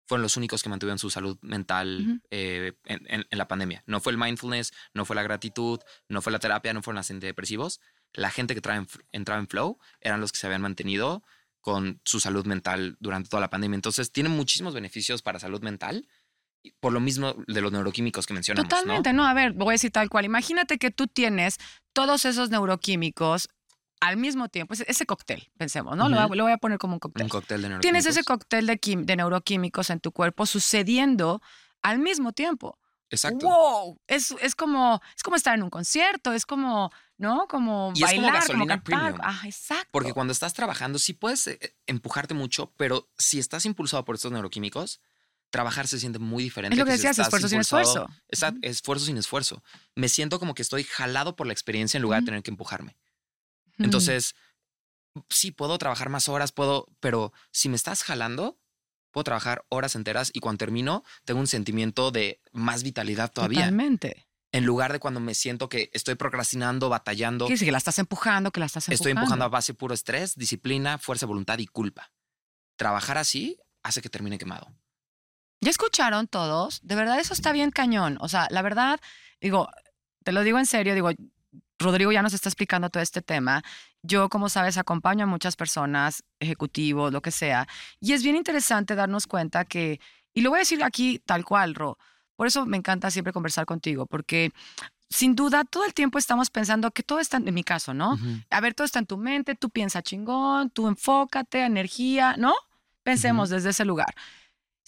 [0.07, 2.21] fueron los únicos que mantuvieron su salud mental Ujú.
[2.31, 3.83] eh, en, en- en la pandemia.
[3.87, 7.11] No fue el mindfulness, no fue la gratitud, no fue la terapia, no fueron los
[7.11, 7.81] antidepresivos.
[8.13, 11.23] La gente que trae en f- entraba en flow eran los que se habían mantenido
[11.61, 13.75] con su salud mental durante toda la pandemia.
[13.77, 16.09] Entonces, tiene muchísimos beneficios para salud mental,
[16.81, 18.69] por lo mismo de los neuroquímicos que mencionamos.
[18.69, 19.27] Totalmente, ¿no?
[19.27, 20.25] A ver, voy a decir tal cual.
[20.25, 21.57] Imagínate que tú tienes
[21.93, 23.49] todos esos neuroquímicos
[24.01, 24.75] al mismo tiempo.
[24.75, 26.09] Ese, cóctel, pensemos, ¿no?
[26.09, 27.25] Lo voy a- lo voy a poner como un cóctel.
[27.25, 27.83] Un cóctel de neuroquímicos.
[28.03, 31.43] Tienes ese cóctel de, de neuroquímicos en tu cuerpo sucediendo
[31.83, 32.79] al mismo tiempo.
[33.13, 33.45] Exacto.
[33.47, 34.01] ¡Wow!
[34.07, 37.47] Es, es, como, es como estar en un concierto, es como, ¿no?
[37.49, 38.83] Como Y es como bailar, como, gasolina cantar.
[38.85, 39.21] premium.
[39.25, 39.89] Ah, exacto.
[39.91, 44.31] Porque cuando estás trabajando, sí puedes eh, empujarte mucho, pero si estás impulsado por estos
[44.31, 45.01] neuroquímicos,
[45.51, 46.75] trabajar se siente muy diferente.
[46.75, 48.07] es lo que decías, esfuerzo sin esfuerzo.
[48.63, 49.63] Esfuerzo sin esfuerzo.
[49.95, 52.97] Me siento como que estoy jalado por la experiencia en lugar de tener que empujarme.
[53.79, 54.35] Entonces,
[55.29, 58.59] sí, puedo trabajar más horas, puedo, pero si me estás jalando,
[59.11, 63.61] puedo trabajar horas enteras y cuando termino, tengo un sentimiento de más vitalidad todavía.
[63.61, 64.27] Totalmente.
[64.53, 67.99] En lugar de cuando me siento que estoy procrastinando, batallando, Quiere decir que la estás
[68.01, 68.95] empujando, que la estás empujando.
[68.95, 72.13] Estoy empujando a base puro estrés, disciplina, fuerza de voluntad y culpa.
[72.77, 74.75] Trabajar así hace que termine quemado.
[75.61, 76.81] ¿Ya escucharon todos?
[76.83, 78.17] De verdad, eso está bien cañón.
[78.21, 79.01] O sea, la verdad,
[79.41, 79.69] digo,
[80.25, 81.11] te lo digo en serio, digo,
[81.79, 83.63] Rodrigo ya nos está explicando todo este tema.
[84.03, 87.67] Yo, como sabes, acompaño a muchas personas, ejecutivos, lo que sea.
[88.01, 90.01] Y es bien interesante darnos cuenta que,
[90.33, 91.99] y lo voy a decir aquí tal cual, Ro,
[92.37, 94.53] por eso me encanta siempre conversar contigo, porque
[95.11, 98.15] sin duda todo el tiempo estamos pensando que todo está, en mi caso, ¿no?
[98.15, 98.41] Ujú.
[98.49, 102.55] A ver, todo está en tu mente, tú piensa chingón, tú enfócate, energía, ¿no?
[103.03, 104.15] Pensemos desde ese lugar.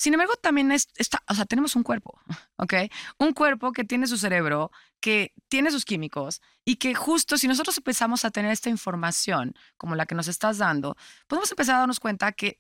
[0.02, 2.18] Sin embargo, también es, está, o sea, tenemos un cuerpo,
[2.56, 2.74] ¿ok?
[3.18, 7.76] Un cuerpo que tiene su cerebro, que tiene sus químicos y que justo si nosotros
[7.76, 10.96] empezamos a tener esta información como la que nos estás dando,
[11.28, 12.58] podemos empezar a darnos cuenta que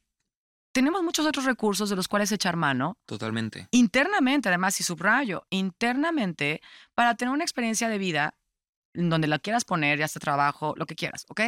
[0.70, 3.66] tenemos muchos otros recursos de los cuales echar mano Totalmente.
[3.72, 6.60] internamente, además, y subrayo, internamente,
[6.94, 8.36] para tener una experiencia de vida,
[8.94, 11.40] en donde la quieras poner, ya sea trabajo, lo que quieras, ¿ok?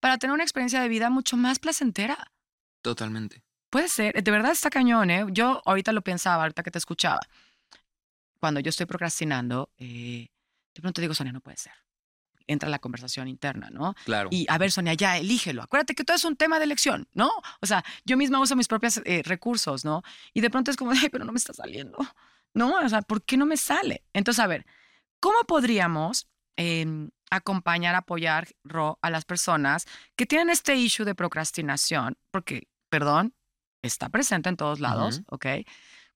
[0.00, 2.30] Para tener una experiencia de vida mucho más placentera.
[2.82, 3.42] Totalmente.
[3.70, 5.24] Puede ser, de verdad está cañón, ¿eh?
[5.30, 7.20] Yo ahorita lo pensaba, ahorita que te escuchaba.
[8.40, 10.28] Cuando yo estoy procrastinando, eh,
[10.74, 11.72] de pronto digo, Sonia, no puede ser.
[12.48, 13.94] Entra la conversación interna, ¿no?
[14.04, 14.28] Claro.
[14.32, 15.62] Y a ver, Sonia, ya, elígelo.
[15.62, 17.30] Acuérdate que todo es un tema de elección, ¿no?
[17.60, 20.02] O sea, yo misma uso mis propios eh, recursos, ¿no?
[20.34, 21.96] Y de pronto es como, ay, pero no me está saliendo,
[22.54, 22.76] ¿no?
[22.78, 24.02] O sea, ¿por qué no me sale?
[24.12, 24.66] Entonces, a ver,
[25.20, 32.18] ¿cómo podríamos em, acompañar, apoyar, Ro, a las personas que tienen este issue de procrastinación?
[32.32, 33.32] Porque, perdón,
[33.82, 35.22] está presente en todos lados.
[35.28, 35.46] ¿ok?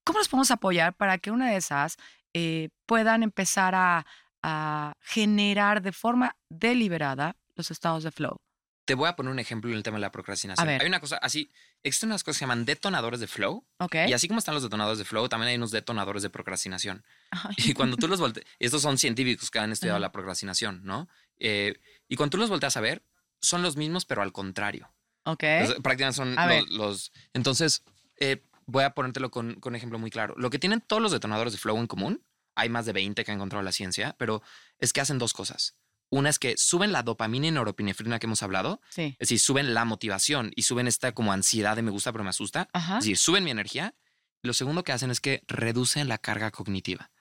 [0.03, 1.97] ¿Cómo los podemos apoyar para que una de esas
[2.33, 4.05] eh, puedan empezar a,
[4.43, 8.37] a generar de forma deliberada los estados de flow?
[8.85, 10.67] Te voy a poner un ejemplo en el tema de la procrastinación.
[10.67, 10.81] A ver.
[10.81, 11.51] Hay una cosa así,
[11.81, 13.65] existen unas cosas que se llaman detonadores de flow.
[13.79, 13.95] Ok.
[14.07, 17.03] Y así como están los detonadores de flow, también hay unos detonadores de procrastinación.
[17.31, 17.55] Ay.
[17.57, 21.09] Y cuando tú los volteas, estos son científicos que han estudiado la procrastinación, ¿no?
[21.37, 23.03] Eh, y cuando tú los volteas a ver,
[23.41, 24.93] son los mismos, pero al contrario.
[25.25, 25.39] Ok.
[25.41, 26.63] Sea, prácticamente son A lo- ver.
[26.69, 27.83] los, Entonces,
[28.19, 30.33] eh, voy a ponértelo con, con un ejemplo muy claro.
[30.37, 32.23] Lo que tienen todos los detonadores de flow en común,
[32.55, 34.41] hay más de 20 que ha encontrado la ciencia, pero
[34.79, 35.75] es que hacen dos cosas.
[36.09, 39.15] Una es que suben la dopamina y neuropinefrina que hemos hablado, Sí.
[39.19, 42.29] es decir, suben la motivación y suben esta como ansiedad de me gusta pero me
[42.29, 42.99] asusta, Ajá.
[42.99, 43.95] es decir, suben mi energía.
[44.43, 47.11] Lo segundo que hacen es que reducen la carga cognitiva.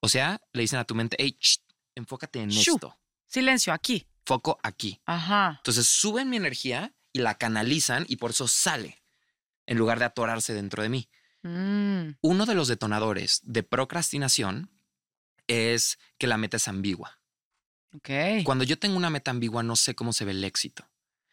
[0.00, 1.36] O sea, le dicen a tu mente, hey,
[1.94, 2.74] enfócate en Shu.
[2.74, 4.06] esto, Silencio, aquí.
[4.26, 5.00] foco aquí.
[5.06, 5.54] Ajá.
[5.56, 9.02] Entonces suben mi energía y la canalizan y por eso sale
[9.66, 11.08] en lugar de atorarse dentro de mí.
[11.42, 14.70] Mm, Uno de los detonadores de procrastinación
[15.46, 17.20] es que la meta es ambigua.
[17.94, 18.44] ok.
[18.44, 20.88] Cuando yo tengo una meta ambigua, no sé cómo se ve el éxito.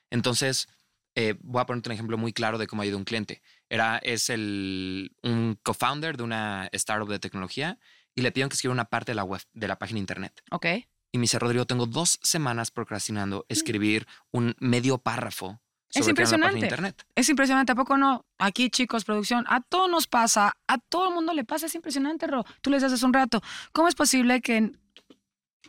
[0.09, 0.67] Entonces,
[1.15, 3.41] eh, voy a ponerte un ejemplo muy claro de cómo ha ido un cliente.
[3.69, 7.79] Era, es el, un co-founder de una startup de tecnología
[8.15, 10.41] y le pidieron que escribiera una parte de la web, de la página de internet.
[10.51, 10.65] Ok.
[11.11, 15.61] Y me dice, Rodrigo, tengo dos semanas procrastinando escribir un medio párrafo
[15.93, 16.59] Es impresionante.
[16.59, 17.05] internet.
[17.15, 18.25] Es impresionante, ¿a poco no?
[18.37, 22.27] Aquí, chicos, producción, a todos nos pasa, a todo el mundo le pasa, es impresionante,
[22.27, 22.45] Ro.
[22.61, 24.79] Tú le decías hace un rato, ¿cómo es posible que en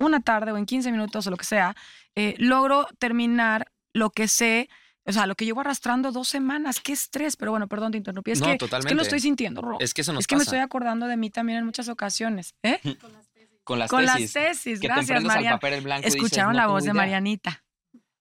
[0.00, 1.74] una tarde o en 15 minutos o lo que sea,
[2.14, 4.68] eh, logro terminar lo que sé,
[5.04, 6.80] o sea, lo que llevo arrastrando dos semanas?
[6.80, 7.36] ¡Qué estrés!
[7.36, 8.32] Pero bueno, perdón, te interrumpí.
[8.32, 8.94] Es, No, que, es que totalmente.
[8.94, 9.78] lo estoy sintiendo, Ro.
[9.80, 12.54] Es que eso nos Es que me estoy acordando de mí también en muchas ocasiones.
[12.62, 12.80] ¿Eh?
[13.64, 14.20] Con las Con tesis.
[14.20, 16.94] las tesis, que te gracias, dices, Escucharon "No la voz de idea".
[16.94, 17.64] Marianita.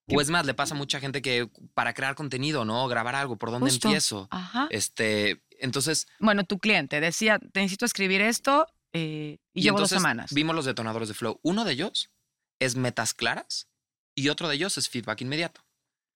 [0.08, 2.86] O es más, le pasa a mucha gente que para crear contenido, ¿no?
[2.88, 3.88] Grabar algo, ¿por dónde Justo.
[3.88, 4.28] empiezo?
[4.30, 4.66] Ajá.
[4.70, 10.32] Este, entonces, Bueno, tu cliente decía, te necesito escribir esto eh, y, llevo dos semanas.
[10.32, 11.40] Vimos los detonadores de flow.
[11.42, 12.10] Uno de ellos
[12.58, 13.68] es metas claras
[14.14, 15.64] y otro de ellos es feedback inmediato.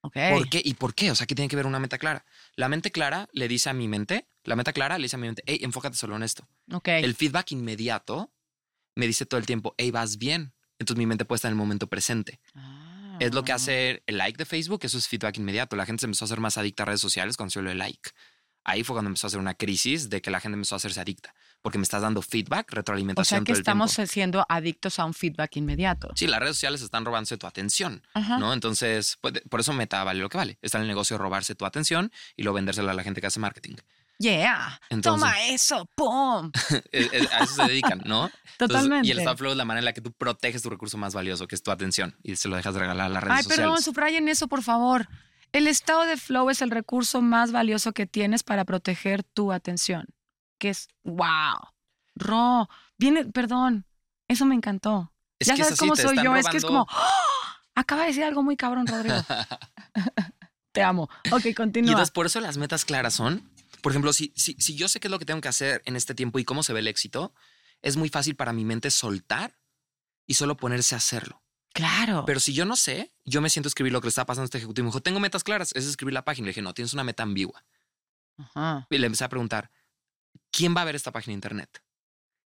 [0.01, 0.17] Ok.
[0.31, 0.63] ¿Por qué?
[0.65, 1.11] ¿Y por qué?
[1.11, 2.25] O sea, ¿qué tiene que ver una meta clara?
[2.57, 5.27] La mente clara le dice a mi mente, la meta clara le dice a mi
[5.29, 6.49] mente, hey, enfócate solo en esto.
[6.73, 6.89] Ok.
[6.89, 8.33] El feedback inmediato
[8.97, 10.55] me dice todo el tiempo, hey, vas bien.
[10.79, 12.41] Entonces mi mente puede estar en el momento presente.
[12.55, 12.92] Ah.
[13.23, 15.77] Es lo que hace el like de Facebook, eso es feedback inmediato.
[15.77, 17.79] La gente se empezó a hacer más adicta a redes sociales cuando se dio el
[17.79, 18.11] like.
[18.65, 21.01] Ahí fue cuando empezó a hacer una crisis de que la gente empezó a hacerse
[21.01, 24.13] adicta, porque me estás dando feedback, O retroalimentación sea que todo el estamos tiempo.
[24.13, 26.11] siendo adictos a un feedback inmediato.
[26.15, 28.39] Sí, las redes sociales están robándose tu atención, Ajá.
[28.39, 28.53] ¿no?
[28.53, 30.59] Entonces, pues, por eso Meta vale lo que vale.
[30.63, 33.27] Está en el negocio de robarse tu atención y luego vendérsela a la gente que
[33.27, 33.75] hace marketing.
[34.19, 34.81] Yeah.
[34.91, 35.89] Entonces- Toma eso.
[35.95, 36.51] ¡Pum!
[37.33, 38.27] A eso se dedican, ¿no?
[38.53, 39.09] Entonces, Totalmente.
[39.09, 41.15] y el stop flow es la manera en la que tú proteges tu recurso más
[41.15, 43.43] valioso, que es tu atención, y se lo dejas de regalar a las redes Ay,
[43.45, 43.65] sociales.
[43.67, 45.09] perdón, subrayen eso, por favor.
[45.53, 50.07] El estado de flow es el recurso más valioso que tienes para proteger tu atención.
[50.59, 51.57] Que es, wow.
[52.15, 53.85] Ro, viene, perdón,
[54.29, 55.13] eso me encantó.
[55.41, 57.57] Es ya sabes cómo soy yo, es que es como, ¡Ah!
[57.75, 59.17] acaba de decir algo muy cabrón, Rodrigo.
[60.73, 61.09] Te amo.
[61.33, 61.91] Ok, Y continúa.
[61.93, 63.51] entonces por eso las metas claras son,
[63.83, 65.97] por ejemplo, si, si, si yo sé qué es lo que tengo que hacer en
[65.97, 67.35] este tiempo y cómo se ve el éxito,
[67.83, 69.59] es muy fácil para mi mente soltar
[70.27, 71.43] y solo ponerse a hacerlo.
[71.75, 72.25] claro.
[72.25, 74.45] Pero si yo no sé, yo me siento a escribir lo que le está pasando
[74.45, 74.85] a este ejecutivo.
[74.85, 76.47] Me dijo, tengo metas claras, es escribir la página.
[76.47, 77.65] Le dije, no, tienes una meta ambigua.
[78.39, 78.87] Ajá.
[78.89, 79.71] Y le empecé a preguntar,
[80.51, 81.83] ¿quién va a ver esta página de internet?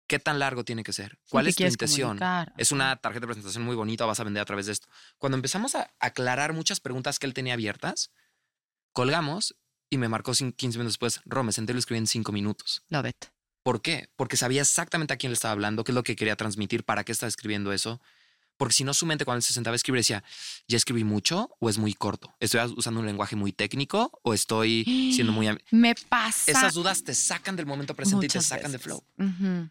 [0.06, 1.18] ¿Qué tan largo tiene que ser?
[1.30, 2.08] ¿Cuál ¿Qué es tu intención?
[2.18, 2.52] comunicar?
[2.58, 4.86] Es una tarjeta de presentación muy bonita, vas a vender a través de esto.
[5.18, 8.12] Cuando empezamos a aclarar muchas preguntas que él tenía abiertas,
[8.92, 9.56] colgamos
[9.94, 12.32] y me marcó cin- 15 minutos después, Ro, me senté y lo escribí en 5
[12.32, 12.82] minutos.
[12.88, 13.24] Love it.
[13.62, 14.08] ¿Por qué?
[14.16, 17.02] Porque sabía exactamente a quién le estaba hablando, qué es lo que quería transmitir, para
[17.04, 18.00] qué estaba escribiendo eso.
[18.56, 20.22] Porque si no, su mente cuando él se sentaba a escribir decía,
[20.68, 22.34] ¿ya escribí mucho o es muy corto?
[22.40, 25.48] ¿Estoy usando un lenguaje muy técnico o estoy siendo muy...
[25.48, 26.50] am-?" Me pasa.
[26.50, 28.82] Esas dudas te sacan del momento presente y te sacan de veces.
[28.82, 29.04] flow.
[29.18, 29.70] Ujú.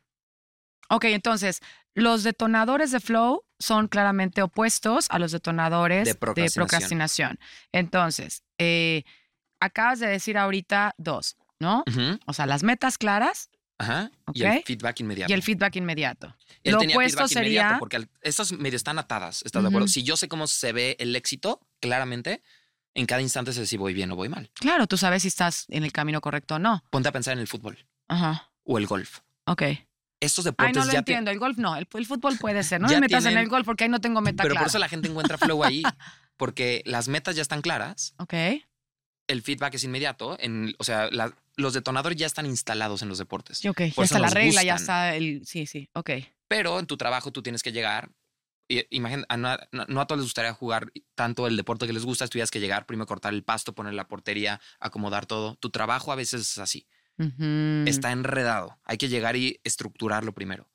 [0.89, 1.59] Ok, entonces,
[1.93, 6.67] los detonadores de flow son claramente opuestos a los detonadores De de procrastinación.
[6.67, 7.39] procrastinación.
[7.71, 9.03] Entonces, eh,
[9.63, 11.83] acabas de decir ahorita dos, ¿no?
[11.87, 13.49] Ujú, O sea, las metas claras
[13.79, 14.11] Ajá.
[14.33, 15.31] Y el feedback inmediato.
[15.31, 16.35] y el feedback inmediato.
[16.63, 19.67] Él Lo tenía opuesto feedback inmediato sería- porque al- estas medio están atadas, ¿estás de
[19.69, 19.87] acuerdo?
[19.87, 22.41] Si yo sé cómo se ve el éxito, claramente,
[22.93, 24.51] en cada instante sé si voy bien o voy mal.
[24.53, 26.83] Claro, tú sabes si estás en el camino correcto o no.
[26.91, 28.51] Ponte a pensar en el fútbol Ajá.
[28.63, 29.19] o el golf.
[29.47, 29.63] Ok.
[30.19, 31.31] Estos Ay, deportes no lo ya entiendo.
[31.31, 31.75] El golf no.
[31.75, 32.79] El, el fútbol puede ser.
[32.79, 34.63] No me metas en tienen- el golf porque ahí no tengo meta Pero clara.
[34.65, 35.81] por eso la gente encuentra flow ahí,
[36.37, 38.33] porque las metas ya están claras, Ok.
[39.27, 43.17] El feedback es inmediato, en, o sea, la- los detonadores ya están instalados en los
[43.19, 43.63] deportes.
[43.65, 43.79] Ok.
[43.81, 45.45] Ya Por está la regla, ya está el.
[45.45, 45.89] Sí, sí.
[45.93, 46.09] Ok.
[46.47, 48.09] Pero en tu trabajo tú tienes que llegar.
[48.89, 52.59] Imagina, no a todos les gustaría jugar tanto el deporte que les gusta, tuvieras que
[52.59, 55.55] llegar, primero cortar el pasto, poner la portería, acomodar todo.
[55.57, 56.87] Tu trabajo a veces es así.
[57.17, 58.77] Está enredado.
[58.83, 60.67] Hay que llegar y estructurarlo primero.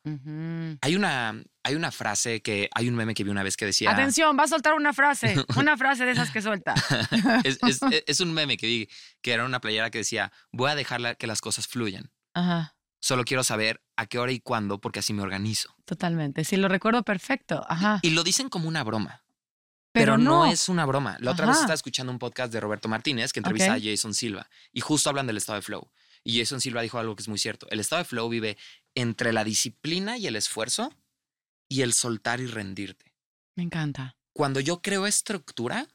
[0.81, 3.91] Hay una, hay una frase que, hay un meme que vi una vez que decía...
[3.91, 5.35] Atención, va a soltar una frase.
[5.57, 6.75] Una frase de esas que suelta.
[7.45, 8.89] es, es- es un meme que vi
[9.21, 12.11] que era una playera que decía, voy a dejar que las cosas fluyan.
[12.35, 12.75] Ajá.
[13.01, 15.75] Solo quiero saber a qué hora y cuándo porque así me organizo.
[15.85, 16.45] Totalmente.
[16.45, 17.65] Sí, lo recuerdo perfecto.
[17.69, 18.01] Ajá.
[18.03, 19.23] Y lo dicen como una broma.
[19.93, 20.45] Pero, Pero, no.
[20.47, 20.53] no.
[20.53, 21.17] es una broma.
[21.21, 21.53] La otra Ajá.
[21.53, 25.09] vez estaba escuchando un podcast de Roberto Martínez que entrevista a Jason Silva y justo
[25.11, 25.91] hablan del estado de flow.
[26.25, 27.67] Y Jason Silva dijo algo que es muy cierto.
[27.71, 28.57] El estado de flow vive
[28.95, 30.93] entre la disciplina y el esfuerzo
[31.69, 33.15] y el soltar y rendirte.
[33.57, 34.17] Me encanta.
[34.33, 35.87] Cuando yo creo estructura,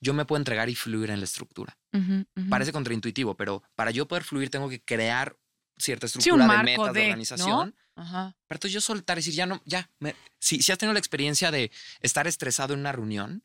[0.00, 1.78] yo me puedo entregar y fluir en la estructura.
[2.48, 5.36] Parece contraintuitivo, pero para yo poder fluir tengo que crear
[5.76, 7.74] cierta Sí, estructura un de metas, de, de, organización.
[7.96, 8.02] ¿no?
[8.02, 8.36] Ajá.
[8.46, 9.90] Pero entonces yo soltar y decir, ya no, ya.
[9.98, 13.42] me- si, si has tenido la experiencia de estar estresado en una reunión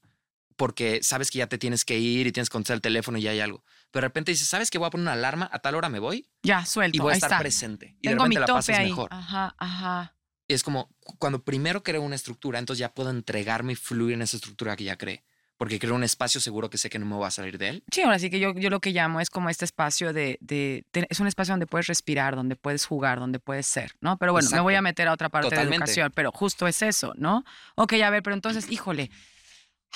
[0.55, 3.21] porque sabes que ya te tienes que ir y tienes que contestar el teléfono y
[3.23, 3.63] ya hay algo.
[3.91, 5.49] Pero de repente dices, ¿sabes que voy a poner una alarma?
[5.51, 6.95] A tal hora me voy Ya, suelto.
[6.95, 7.39] y voy a estar está.
[7.39, 7.95] presente.
[8.01, 8.85] Y Tengo de mi repente la pasas ahí.
[8.89, 9.09] mejor.
[9.11, 10.15] Ajá, ajá.
[10.47, 14.13] Y es como cu- cuando primero creo una estructura, entonces ya puedo entregarme y fluir
[14.13, 15.23] en esa estructura que ya creé.
[15.57, 17.83] Porque creo un espacio seguro que sé que no me voy a salir de él.
[17.89, 20.85] Sí, ahora sí que yo, yo lo que llamo es como este espacio de, de,
[20.91, 24.17] de- Es un espacio donde puedes respirar, donde puedes jugar, donde puedes ser, ¿no?
[24.17, 24.83] Pero bueno, me voy a Exacto.
[24.83, 25.77] meter a otra parte de Totalmente.
[25.85, 27.45] educación, pero justo es eso, ¿no?
[27.75, 29.09] Ok, a ver, pero entonces, híjole.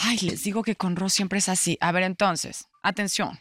[0.02, 1.78] Ay, les digo que con Ross siempre es así.
[1.82, 3.38] A ver, entonces, atención.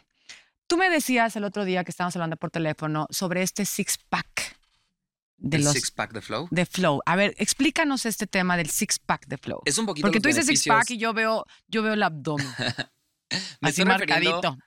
[0.67, 4.57] Tú me decías el otro día que estábamos hablando por teléfono sobre este six-pack
[5.37, 5.73] de el los...
[5.73, 6.47] six pack de flow.
[6.51, 7.01] de flow.
[7.05, 9.61] A ver, explícanos este tema del six-pack de flow.
[9.65, 12.45] Es un poquito Porque tú dices beneficios- six-pack y yo veo, yo veo el abdomen.
[13.61, 14.57] Me así marcadito.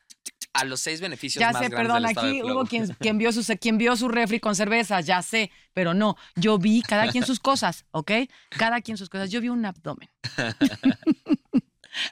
[0.55, 3.77] a los seis beneficios Ya más sé, perdón, aquí hubo quien, quien, vio su, quien
[3.77, 7.85] vio su refri con cerveza, ya sé, pero no, yo vi cada quien sus cosas,
[7.91, 8.13] ¿ok?
[8.51, 9.31] Cada quien sus cosas.
[9.31, 10.09] Yo vi un abdomen.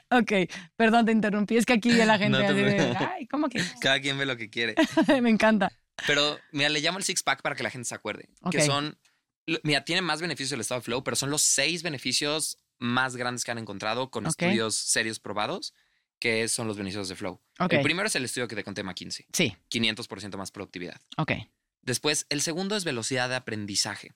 [0.09, 0.31] ok,
[0.75, 3.59] perdón, te interrumpí, es que aquí la gente No te de, ay, ¿cómo que?
[3.81, 4.75] Cada quien ve lo que quiere.
[5.21, 5.71] Me encanta.
[6.07, 8.29] Pero, mira, le llamo el six pack para que la gente se acuerde.
[8.41, 8.51] Ok.
[8.51, 8.97] Que son,
[9.63, 13.43] mira, tiene más beneficios el estado de flow, pero son los seis beneficios más grandes
[13.43, 14.29] que han encontrado con Ok.
[14.31, 15.73] estudios serios probados,
[16.19, 17.41] que son los beneficios de flow.
[17.59, 19.25] Ok, El primero es el estudio que te conté, McKinsey.
[19.33, 20.99] sí, 500% más productividad.
[21.17, 21.33] ok,
[21.83, 24.13] Después, el segundo es velocidad de aprendizaje.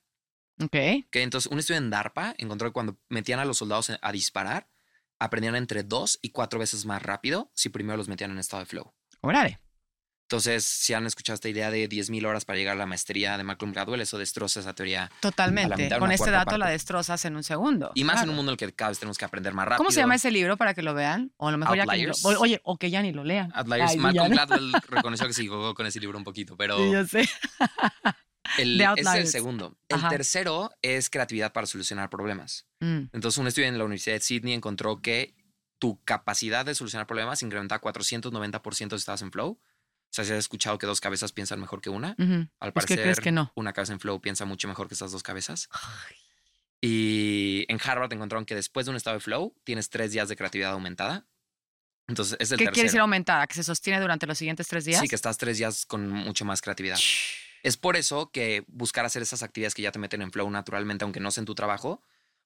[0.62, 0.70] ok,
[1.10, 4.68] Que entonces, un estudio en DARPA encontró que cuando metían a los soldados a disparar,
[5.18, 8.66] aprendían entre dos y cuatro veces más rápido si primero los metían en estado de
[8.66, 8.92] flow.
[9.20, 9.60] órale.
[10.28, 13.44] Entonces, si han escuchado esta idea de 10.000 horas para llegar a la maestría de
[13.44, 15.08] Malcolm Gladwell, eso destroza esa teoría.
[15.20, 15.88] Totalmente.
[16.00, 17.92] Con este dato la destrozas en un segundo.
[17.94, 18.24] Y más claro.
[18.24, 19.78] en un mundo en el que cada vez tenemos que aprender más rápido.
[19.78, 21.32] ¿Cómo se llama ese libro para que lo vean?
[21.36, 22.24] O a lo mejor ya que ni lo, Outliers.
[22.38, 23.52] o- Oye, o que ya ni lo lean.
[23.54, 23.92] Outliers.
[23.92, 24.34] Ay, Malcolm ya.
[24.46, 27.28] Gladwell reconoció que se equivocó con ese libro un poquito, pero Sí, yo sé.
[28.58, 29.76] el, The es el segundo.
[29.88, 30.08] El Ajá.
[30.08, 32.66] tercero es creatividad para solucionar problemas.
[32.80, 35.34] Mm, Entonces, un estudio en la Universidad de Sydney encontró que
[35.78, 39.50] tu capacidad de solucionar problemas incrementaba 490% si estabas en flow.
[39.50, 42.16] O sea, si has escuchado que dos cabezas piensan mejor que una.
[42.60, 43.52] Al parecer, crees que no.
[43.54, 45.68] una cabeza en flow piensa mucho mejor que estas dos cabezas.
[46.80, 50.36] Y en Harvard encontraron que después de un estado de flow tienes tres días de
[50.36, 51.26] creatividad aumentada.
[52.08, 52.74] Entonces, es el ¿Qué tercero.
[52.74, 53.46] quiere decir aumentada?
[53.46, 55.00] ¿Que se sostiene durante los siguientes tres días?
[55.00, 56.98] Sí, que estás tres días con mucho más creatividad.
[57.66, 61.02] Es por eso que buscar hacer esas actividades que ya te meten en flow naturalmente,
[61.02, 62.00] aunque no sea en tu trabajo,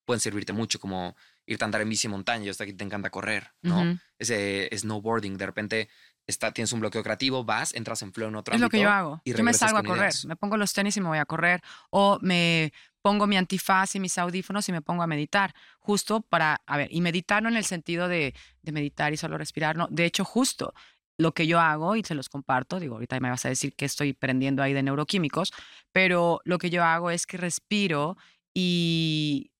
[0.06, 2.46] pueden servirte mucho, como irte a andar en bici en montaña.
[2.46, 3.82] Yo sé que te encanta correr, ¿no?
[3.82, 3.98] Ujú.
[4.18, 5.88] Ese snowboarding, de repente
[6.26, 8.88] está, tienes un bloqueo creativo, vas, entras en flow en otro Es lo que yo
[8.88, 9.20] hago.
[9.22, 10.04] y Yo me salgo a correr.
[10.04, 10.24] ideas.
[10.24, 11.60] Me pongo los tenis y me voy a correr.
[11.90, 15.54] O me pongo mi antifaz y mis audífonos y me pongo a meditar.
[15.80, 19.36] Justo para, a ver, y meditar no en el sentido de, de meditar y solo
[19.36, 19.86] respirar, no.
[19.90, 20.72] De hecho, justo
[21.20, 23.84] lo que yo hago y se los comparto, digo, ahorita me vas a decir que
[23.84, 25.52] estoy prendiendo ahí de neuroquímicos,
[25.92, 28.16] pero lo que yo hago es que respiro
[28.54, 29.52] y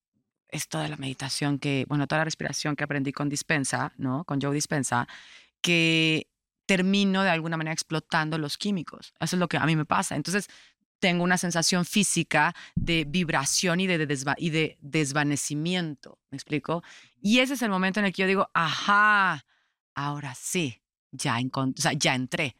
[0.49, 4.25] es toda la meditación que, bueno, toda la respiración que aprendí con Dispensa, ¿no?
[4.25, 5.07] Con Joe Dispensa,
[5.61, 6.27] que
[6.65, 9.13] termino de alguna manera explotando los químicos.
[9.19, 10.15] Eso es lo que a mí me pasa.
[10.15, 10.49] Entonces,
[10.99, 16.19] tengo una sensación física de vibración y de, y de desvanecimiento.
[16.31, 16.83] ¿Me explico?
[17.21, 19.45] Y ese es el momento en el que yo digo, ajá,
[19.93, 20.80] ahora sí,
[21.11, 22.55] ya, o sea, ya entré.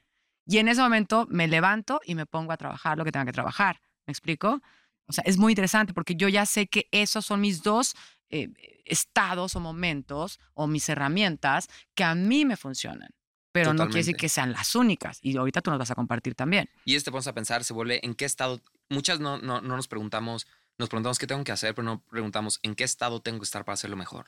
[0.45, 3.31] Y en ese momento me levanto y me pongo a trabajar lo que tenga que
[3.31, 3.81] trabajar.
[4.05, 4.61] ¿Me explico?
[5.07, 7.95] O sea, es muy interesante porque yo ya sé que esos son mis dos
[8.29, 8.49] eh,
[8.85, 13.09] estados o momentos o mis herramientas que a mí me funcionan.
[13.51, 15.19] Pero no quiere decir que sean las únicas.
[15.21, 16.69] Y ahorita tú nos vas a compartir también.
[16.85, 18.61] Y este ponemos a pensar, se vuelve en qué estado.
[18.89, 22.59] Muchas no, no, no nos preguntamos, nos preguntamos qué tengo que hacer, pero no preguntamos
[22.63, 24.27] en qué estado tengo que estar para hacerlo mejor.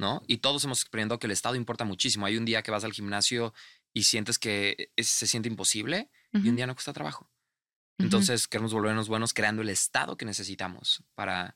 [0.00, 0.22] ¿No?
[0.26, 2.24] Y todos hemos experimentado que el estado importa muchísimo.
[2.26, 3.52] Hay un día que vas al gimnasio
[3.92, 7.30] y sientes que es- se siente imposible y un día no cuesta trabajo.
[7.98, 11.54] Entonces queremos volvernos buenos creando el estado que necesitamos para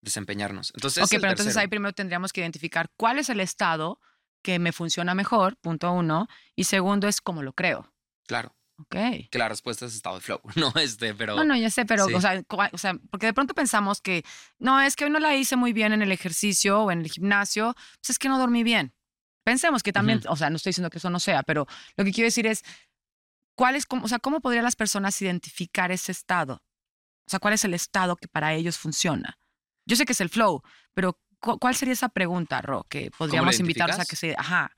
[0.00, 0.72] desempeñarnos.
[0.74, 4.00] Entonces, ok, pero entonces ahí primero tendríamos que identificar cuál es el estado
[4.42, 6.26] que me funciona mejor, punto uno.
[6.56, 7.92] Y segundo es cómo lo creo.
[8.26, 8.54] Claro.
[8.90, 11.36] Que la respuesta es estado de flow, no este, pero...
[11.36, 12.14] No, no, ya sé, pero, Sí.
[12.14, 14.24] o, sea, o sea, porque de pronto pensamos que,
[14.58, 17.10] no, es que hoy no la hice muy bien en el ejercicio o en el
[17.10, 18.92] gimnasio, pues es que no dormí bien.
[19.44, 21.66] Pensemos que también, o sea, no estoy diciendo que eso no sea, pero
[21.96, 22.62] lo que quiero decir es,
[23.56, 26.62] ¿cuál es, cómo- o sea, cómo podrían las personas identificar ese estado?
[27.26, 29.38] O sea, ¿cuál es el estado que para ellos funciona?
[29.86, 30.62] Yo sé que es el flow,
[30.94, 34.70] pero cu- ¿cuál sería esa pregunta, Ro, que podríamos invitarlos a que se, ajá,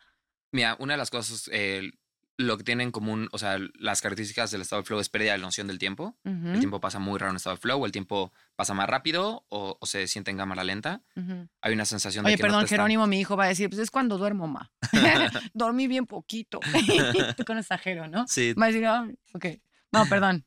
[0.53, 1.91] Mira, una de las cosas, eh,
[2.39, 5.33] lo que tienen en común, o sea, las características del estado de flow es pérdida
[5.33, 6.17] de la noción del tiempo.
[6.25, 8.89] ujú, El tiempo pasa muy raro en estado de flow, o el tiempo pasa más
[8.89, 11.01] rápido o, o se siente en cámara lenta.
[11.17, 11.49] ujú.
[11.63, 13.49] Hay una sensación de Oye, que perdón, no te está- Jerónimo, mi hijo va a
[13.49, 14.71] decir, pues es cuando duermo, ma.
[15.55, 16.61] Dormí bien poquito.
[17.37, 18.27] Tú con exagero, ¿no?
[18.29, 19.47] Sí, Va a decir, "Ah, ok.
[19.93, 20.45] No, perdón.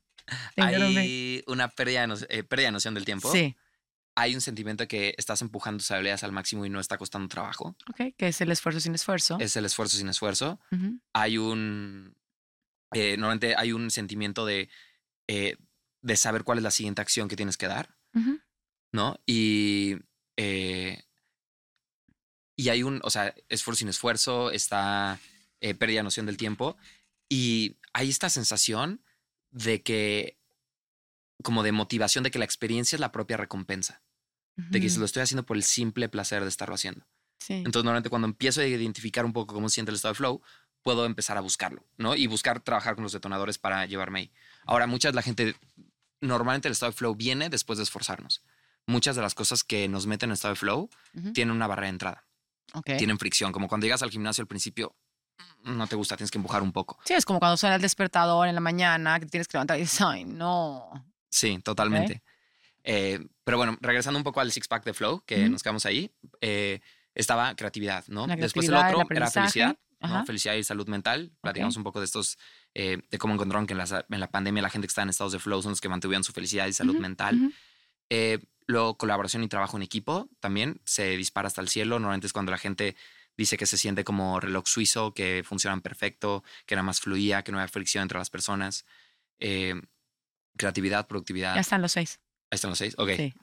[0.57, 3.31] Hay una pérdida de, eh, pérdida de noción del tiempo.
[3.31, 3.55] Sí,
[4.19, 7.27] Hay un sentimiento de que estás empujando tus habilidades al máximo y no está costando
[7.27, 7.75] trabajo.
[7.89, 9.37] ok, que es el esfuerzo sin esfuerzo.
[9.39, 10.59] Es el esfuerzo sin esfuerzo.
[11.13, 12.15] Hay un...
[12.93, 14.69] eh, normalmente hay un sentimiento de,
[15.27, 15.55] eh,
[16.01, 17.95] de saber cuál es la siguiente acción que tienes que dar.
[18.91, 19.19] ¿no?
[19.25, 19.97] Y,
[20.37, 21.03] eh,
[22.55, 25.19] y hay un, o sea, esfuerzo sin esfuerzo, está
[25.59, 26.77] pérdida de noción del tiempo
[27.29, 29.03] y hay esta sensación
[29.51, 30.37] de que,
[31.43, 34.01] como de motivación, de que la experiencia es la propia recompensa,
[34.69, 37.05] de que Ujú, lo estoy haciendo por el simple placer de estarlo haciendo.
[37.39, 37.53] Sí.
[37.53, 40.41] Entonces, normalmente cuando empiezo a identificar un poco cómo se siente el estado de flow,
[40.81, 42.15] puedo empezar a buscarlo, ¿no?
[42.15, 44.31] Y buscar trabajar con los detonadores para llevarme ahí.
[44.65, 45.55] Ahora, muchas de la gente,
[46.21, 48.43] normalmente el estado de flow viene después de esforzarnos.
[48.85, 50.89] Muchas de las cosas que nos meten en estado de flow
[51.33, 52.25] tienen una barrera de entrada,
[52.97, 54.95] tienen fricción, como cuando llegas al gimnasio al principio,
[55.63, 56.99] no te gusta, tienes que empujar un poco.
[57.05, 59.81] Sí, es como cuando suena el despertador en la mañana, que tienes que levantar y
[59.81, 61.05] dices, ay, no.
[61.29, 62.23] Sí, totalmente.
[62.91, 66.11] Eh, pero bueno, regresando un poco al six pack de flow, que nos quedamos ahí,
[66.41, 66.79] eh,
[67.13, 68.25] estaba creatividad, ¿no?
[68.25, 69.77] Después el otro era felicidad.
[70.01, 70.25] ¿no?
[70.25, 71.31] Felicidad y salud mental.
[71.39, 72.39] Platicamos un poco de estos,
[72.73, 75.09] eh, de cómo encontraron que en la, en la pandemia la gente que está en
[75.09, 77.53] estados de flow son los que mantuvieron su felicidad y salud mental.
[78.65, 81.99] luego, colaboración y trabajo en equipo también se dispara hasta el cielo.
[81.99, 82.95] Normalmente es cuando la gente
[83.37, 87.51] dice que se siente como reloj suizo, que funcionan perfecto, que nada más fluía, que
[87.51, 88.85] no había fricción entre las personas.
[90.57, 91.53] Creatividad, productividad.
[91.53, 92.19] Ya están los seis.
[92.51, 92.95] Ahí están los seis.
[92.97, 93.11] Ok.
[93.15, 93.33] Sí.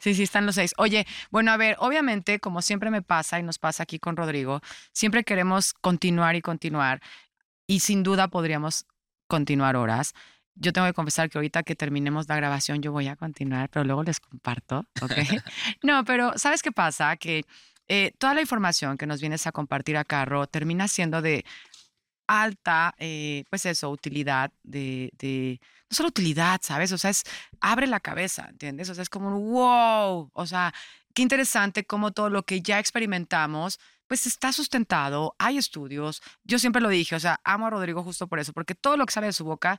[0.00, 0.72] sí, sí, están los seis.
[0.78, 4.60] Oye, bueno, a ver, obviamente, como siempre me pasa y nos pasa aquí con Rodrigo,
[4.92, 7.02] siempre queremos continuar y continuar
[7.66, 8.86] y sin duda podríamos
[9.26, 10.14] continuar horas.
[10.54, 13.84] Yo tengo que confesar que ahorita que terminemos la grabación yo voy a continuar, pero
[13.84, 15.12] luego les comparto, ¿ok?
[15.82, 17.16] no, pero ¿sabes qué pasa?
[17.16, 17.44] Que
[17.88, 21.44] eh, toda la información que nos vienes a compartir acá, Ro, termina siendo de
[22.26, 25.60] alta, eh, pues eso, utilidad, de, de,
[25.90, 26.92] no solo utilidad, ¿sabes?
[26.92, 27.22] O sea, es,
[27.60, 28.88] abre la cabeza, ¿entiendes?
[28.90, 30.72] O sea, es como un wow, o sea,
[31.14, 36.82] qué interesante cómo todo lo que ya experimentamos, pues está sustentado, hay estudios, yo siempre
[36.82, 39.26] lo dije, o sea, amo a Rodrigo justo por eso, porque todo lo que sale
[39.28, 39.78] de su boca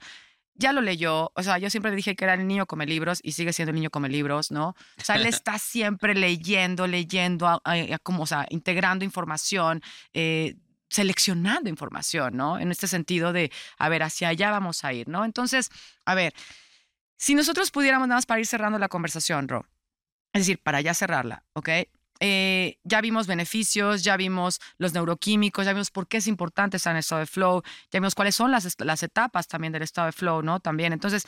[0.59, 3.19] ya lo leyó, o sea, yo siempre le dije que era el niño come libros
[3.21, 4.69] y sigue siendo el niño come libros, ¿no?
[4.97, 9.81] O sea, él está siempre leyendo, leyendo, a- a- a- como, o sea, integrando información,
[10.13, 10.55] eh,
[10.89, 12.59] seleccionando información, ¿no?
[12.59, 15.25] En este sentido de, a ver, hacia allá vamos a ir, ¿no?
[15.25, 15.69] Entonces,
[16.05, 16.33] a ver,
[17.17, 19.65] si nosotros pudiéramos nada más para ir cerrando la conversación, Ro,
[20.33, 21.69] es decir, para ya cerrarla, ¿ok?
[22.19, 26.91] Eh, ya vimos beneficios, ya vimos los neuroquímicos, ya vimos por qué es importante estar
[26.91, 27.61] en estado de flow,
[27.91, 30.59] ya vimos cuáles son las, las etapas también del estado de flow, ¿no?
[30.59, 30.93] También.
[30.93, 31.25] Entonces,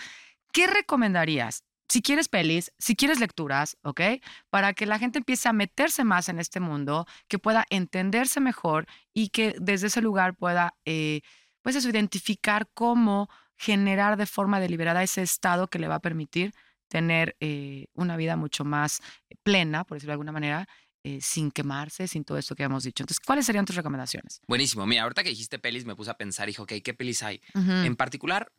[0.51, 1.63] ¿qué recomendarías?
[1.89, 4.01] Si quieres pelis, si quieres lecturas, ¿ok?
[4.49, 8.85] Para que la gente empiece a meterse más en este mundo, que pueda entenderse mejor
[9.13, 11.21] y que desde ese lugar pueda, eh,
[11.63, 13.27] pues eso, identificar cómo
[13.57, 16.53] generar de forma deliberada ese estado que le va a permitir
[16.87, 19.01] tener eh, una vida mucho más
[19.43, 20.67] plena, por decirlo de alguna manera,
[21.03, 23.03] eh, sin quemarse, sin todo esto que hemos dicho.
[23.03, 24.41] Entonces, ¿cuáles serían tus recomendaciones?
[24.47, 24.85] Buenísimo.
[24.85, 27.41] Mira, ahorita que dijiste pelis, me puse a pensar, dije, ok, ¿qué pelis hay?
[27.53, 28.51] En particular,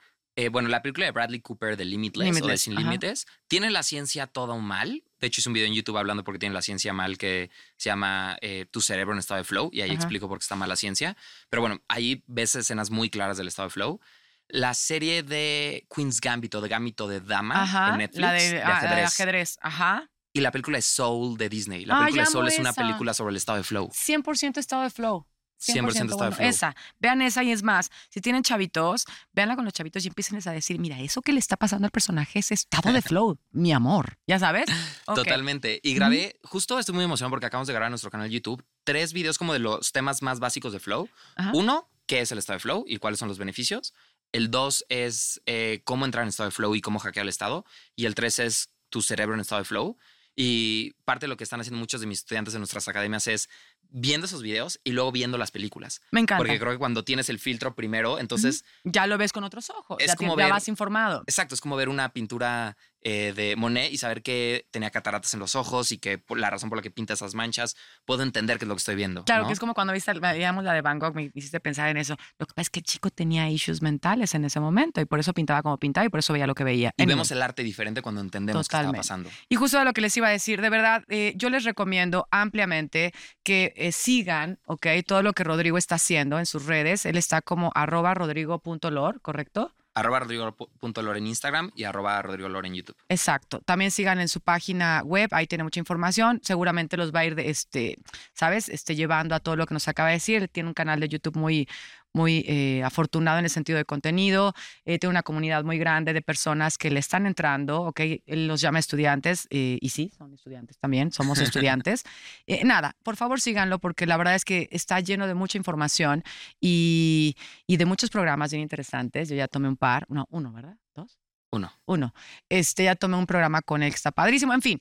[0.45, 2.74] eh, bueno, la película de Bradley Cooper de Limitless, o de Limitless, Sin.
[2.74, 5.03] Límites, tiene la ciencia todo mal.
[5.20, 7.91] De hecho, hice un video en YouTube hablando porque tiene la ciencia mal que se
[7.91, 9.97] llama eh, Tu cerebro en estado de flow y ahí Ajá.
[9.97, 11.16] explico por qué está mal la ciencia.
[11.51, 14.01] Pero bueno, ahí ves escenas muy claras del estado de flow.
[14.49, 18.62] La serie de Queen's Gambito, de Gambito de Dama Ajá, en Netflix, la de, de,
[18.62, 19.07] ah, la de ajedrez.
[19.12, 19.59] ajedrez.
[19.62, 20.11] Ajá.
[20.32, 21.84] Y la película de Soul de Disney.
[21.84, 22.80] La Ah, película de Soul es una esa.
[22.82, 23.88] película sobre el estado de flow.
[23.91, 25.26] 100% estado de flow.
[25.61, 26.32] 100% estado de bueno.
[26.32, 26.48] flow.
[26.48, 30.40] Esa, vean esa y es más, si tienen chavitos, véanla con los chavitos y empiecen
[30.44, 33.72] a decir, mira, eso que le está pasando al personaje es estado de flow, mi
[33.72, 34.66] amor, ¿ya sabes?
[35.06, 35.80] Totalmente.
[35.82, 38.64] Y grabé, justo estoy muy emocionado porque acabamos de grabar en nuestro canal de YouTube
[38.84, 41.08] tres videos como de los temas más básicos de Flow.
[41.36, 41.52] Ajá.
[41.54, 43.94] Uno, ¿qué es el estado de Flow y cuáles son los beneficios?
[44.32, 47.64] El dos es eh, cómo entrar en estado de Flow y cómo hackear el estado.
[47.96, 49.96] Y el tres es tu cerebro en estado de Flow.
[50.36, 53.48] Y parte de lo que están haciendo muchos de mis estudiantes en nuestras academias es
[53.93, 56.01] viendo esos videos y luego viendo las películas.
[56.11, 56.38] Me encanta.
[56.38, 58.64] Porque creo que cuando tienes el filtro primero, entonces...
[58.84, 59.99] Ya lo ves con otros ojos.
[60.01, 61.22] Es ya, como te, ya ver- vas informado.
[61.26, 65.40] Exacto, es como ver una pintura eh, de Monet y saber que tenía cataratas en
[65.40, 68.59] los ojos y que por la razón por la que pinta esas manchas, puedo entender
[68.59, 69.24] qué es lo que estoy viendo.
[69.24, 69.48] Claro, ¿no?
[69.48, 72.16] que es como cuando viste, veíamos la de Van Gogh, me hiciste pensar en eso.
[72.38, 75.18] Lo que pasa es que el chico tenía issues mentales en ese momento y por
[75.18, 76.92] eso pintaba como pintaba y por eso veía lo que veía.
[76.96, 78.96] Y vemos el arte diferente cuando entendemos Totalmente.
[78.96, 79.30] qué está pasando.
[79.48, 82.28] Y justo de lo que les iba a decir, de verdad, eh, yo les recomiendo
[82.30, 84.86] ampliamente que eh, sigan, ¿ok?
[85.07, 87.07] Todo lo que Rodrigo está haciendo en sus redes.
[87.07, 89.74] Él está como arroba rodrigo.lor, ¿correcto?
[90.01, 92.96] Arroba rodrigo.lor en Instagram y arroba rodrigo en YouTube.
[93.11, 93.61] Exacto.
[93.61, 96.40] También sigan en su página web, ahí tiene mucha información.
[96.42, 97.98] Seguramente los va a ir, de este,
[98.32, 98.70] ¿sabes?
[98.70, 100.48] Este, llevando a todo lo que nos acaba de decir.
[100.48, 101.68] Tiene un canal de YouTube muy,
[102.12, 104.54] muy eh, afortunado en el sentido de contenido.
[104.84, 108.00] Eh, tiene una comunidad muy grande de personas que le están entrando, ¿ok?
[108.26, 112.04] Los llama estudiantes, eh, y sí, son estudiantes también, somos estudiantes.
[112.46, 116.24] Eh, nada, por favor síganlo porque la verdad es que está lleno de mucha información
[116.61, 117.36] y,
[117.66, 119.28] y de muchos programas bien interesantes.
[119.28, 120.76] Yo ya tomé un par, no, uno, ¿verdad?
[120.94, 121.18] ¿Dos?
[121.52, 121.72] Uno.
[121.86, 122.14] Uno.
[122.48, 124.54] Este, ya tomé un programa con él que está padrísimo.
[124.54, 124.80] En fin,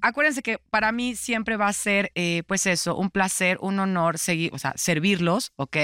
[0.00, 4.18] acuérdense que para mí siempre va a ser, eh, pues eso, un placer, un honor
[4.18, 5.76] seguir, o sea, servirlos, ¿ok?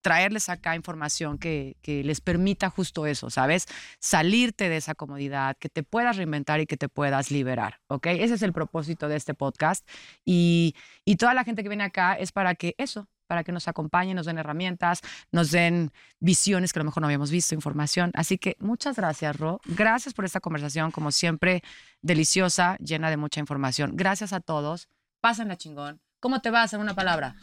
[0.00, 3.66] Traerles acá información que, que les permita justo eso, ¿sabes?
[4.00, 8.06] Salirte de esa comodidad, que te puedas reinventar y que te puedas liberar, ¿ok?
[8.06, 9.88] Ese es el propósito de este podcast.
[10.24, 10.74] Y,
[11.04, 14.16] y toda la gente que viene acá es para que eso, para que nos acompañen,
[14.16, 18.10] nos den herramientas, nos den visiones que a lo mejor no habíamos visto, información.
[18.14, 19.60] Así que muchas gracias, Ro.
[19.66, 21.62] Gracias por esta conversación, como siempre,
[22.02, 23.92] deliciosa, llena de mucha información.
[23.94, 24.88] Gracias a todos.
[25.20, 26.00] Pásenla chingón.
[26.20, 27.36] ¿Cómo te vas en una palabra?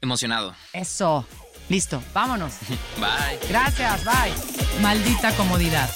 [0.00, 0.54] Emocionado.
[0.72, 1.26] Eso.
[1.68, 2.54] Listo, vámonos.
[2.96, 3.38] Bye.
[3.48, 4.80] Gracias, bye.
[4.80, 5.88] Maldita comodidad.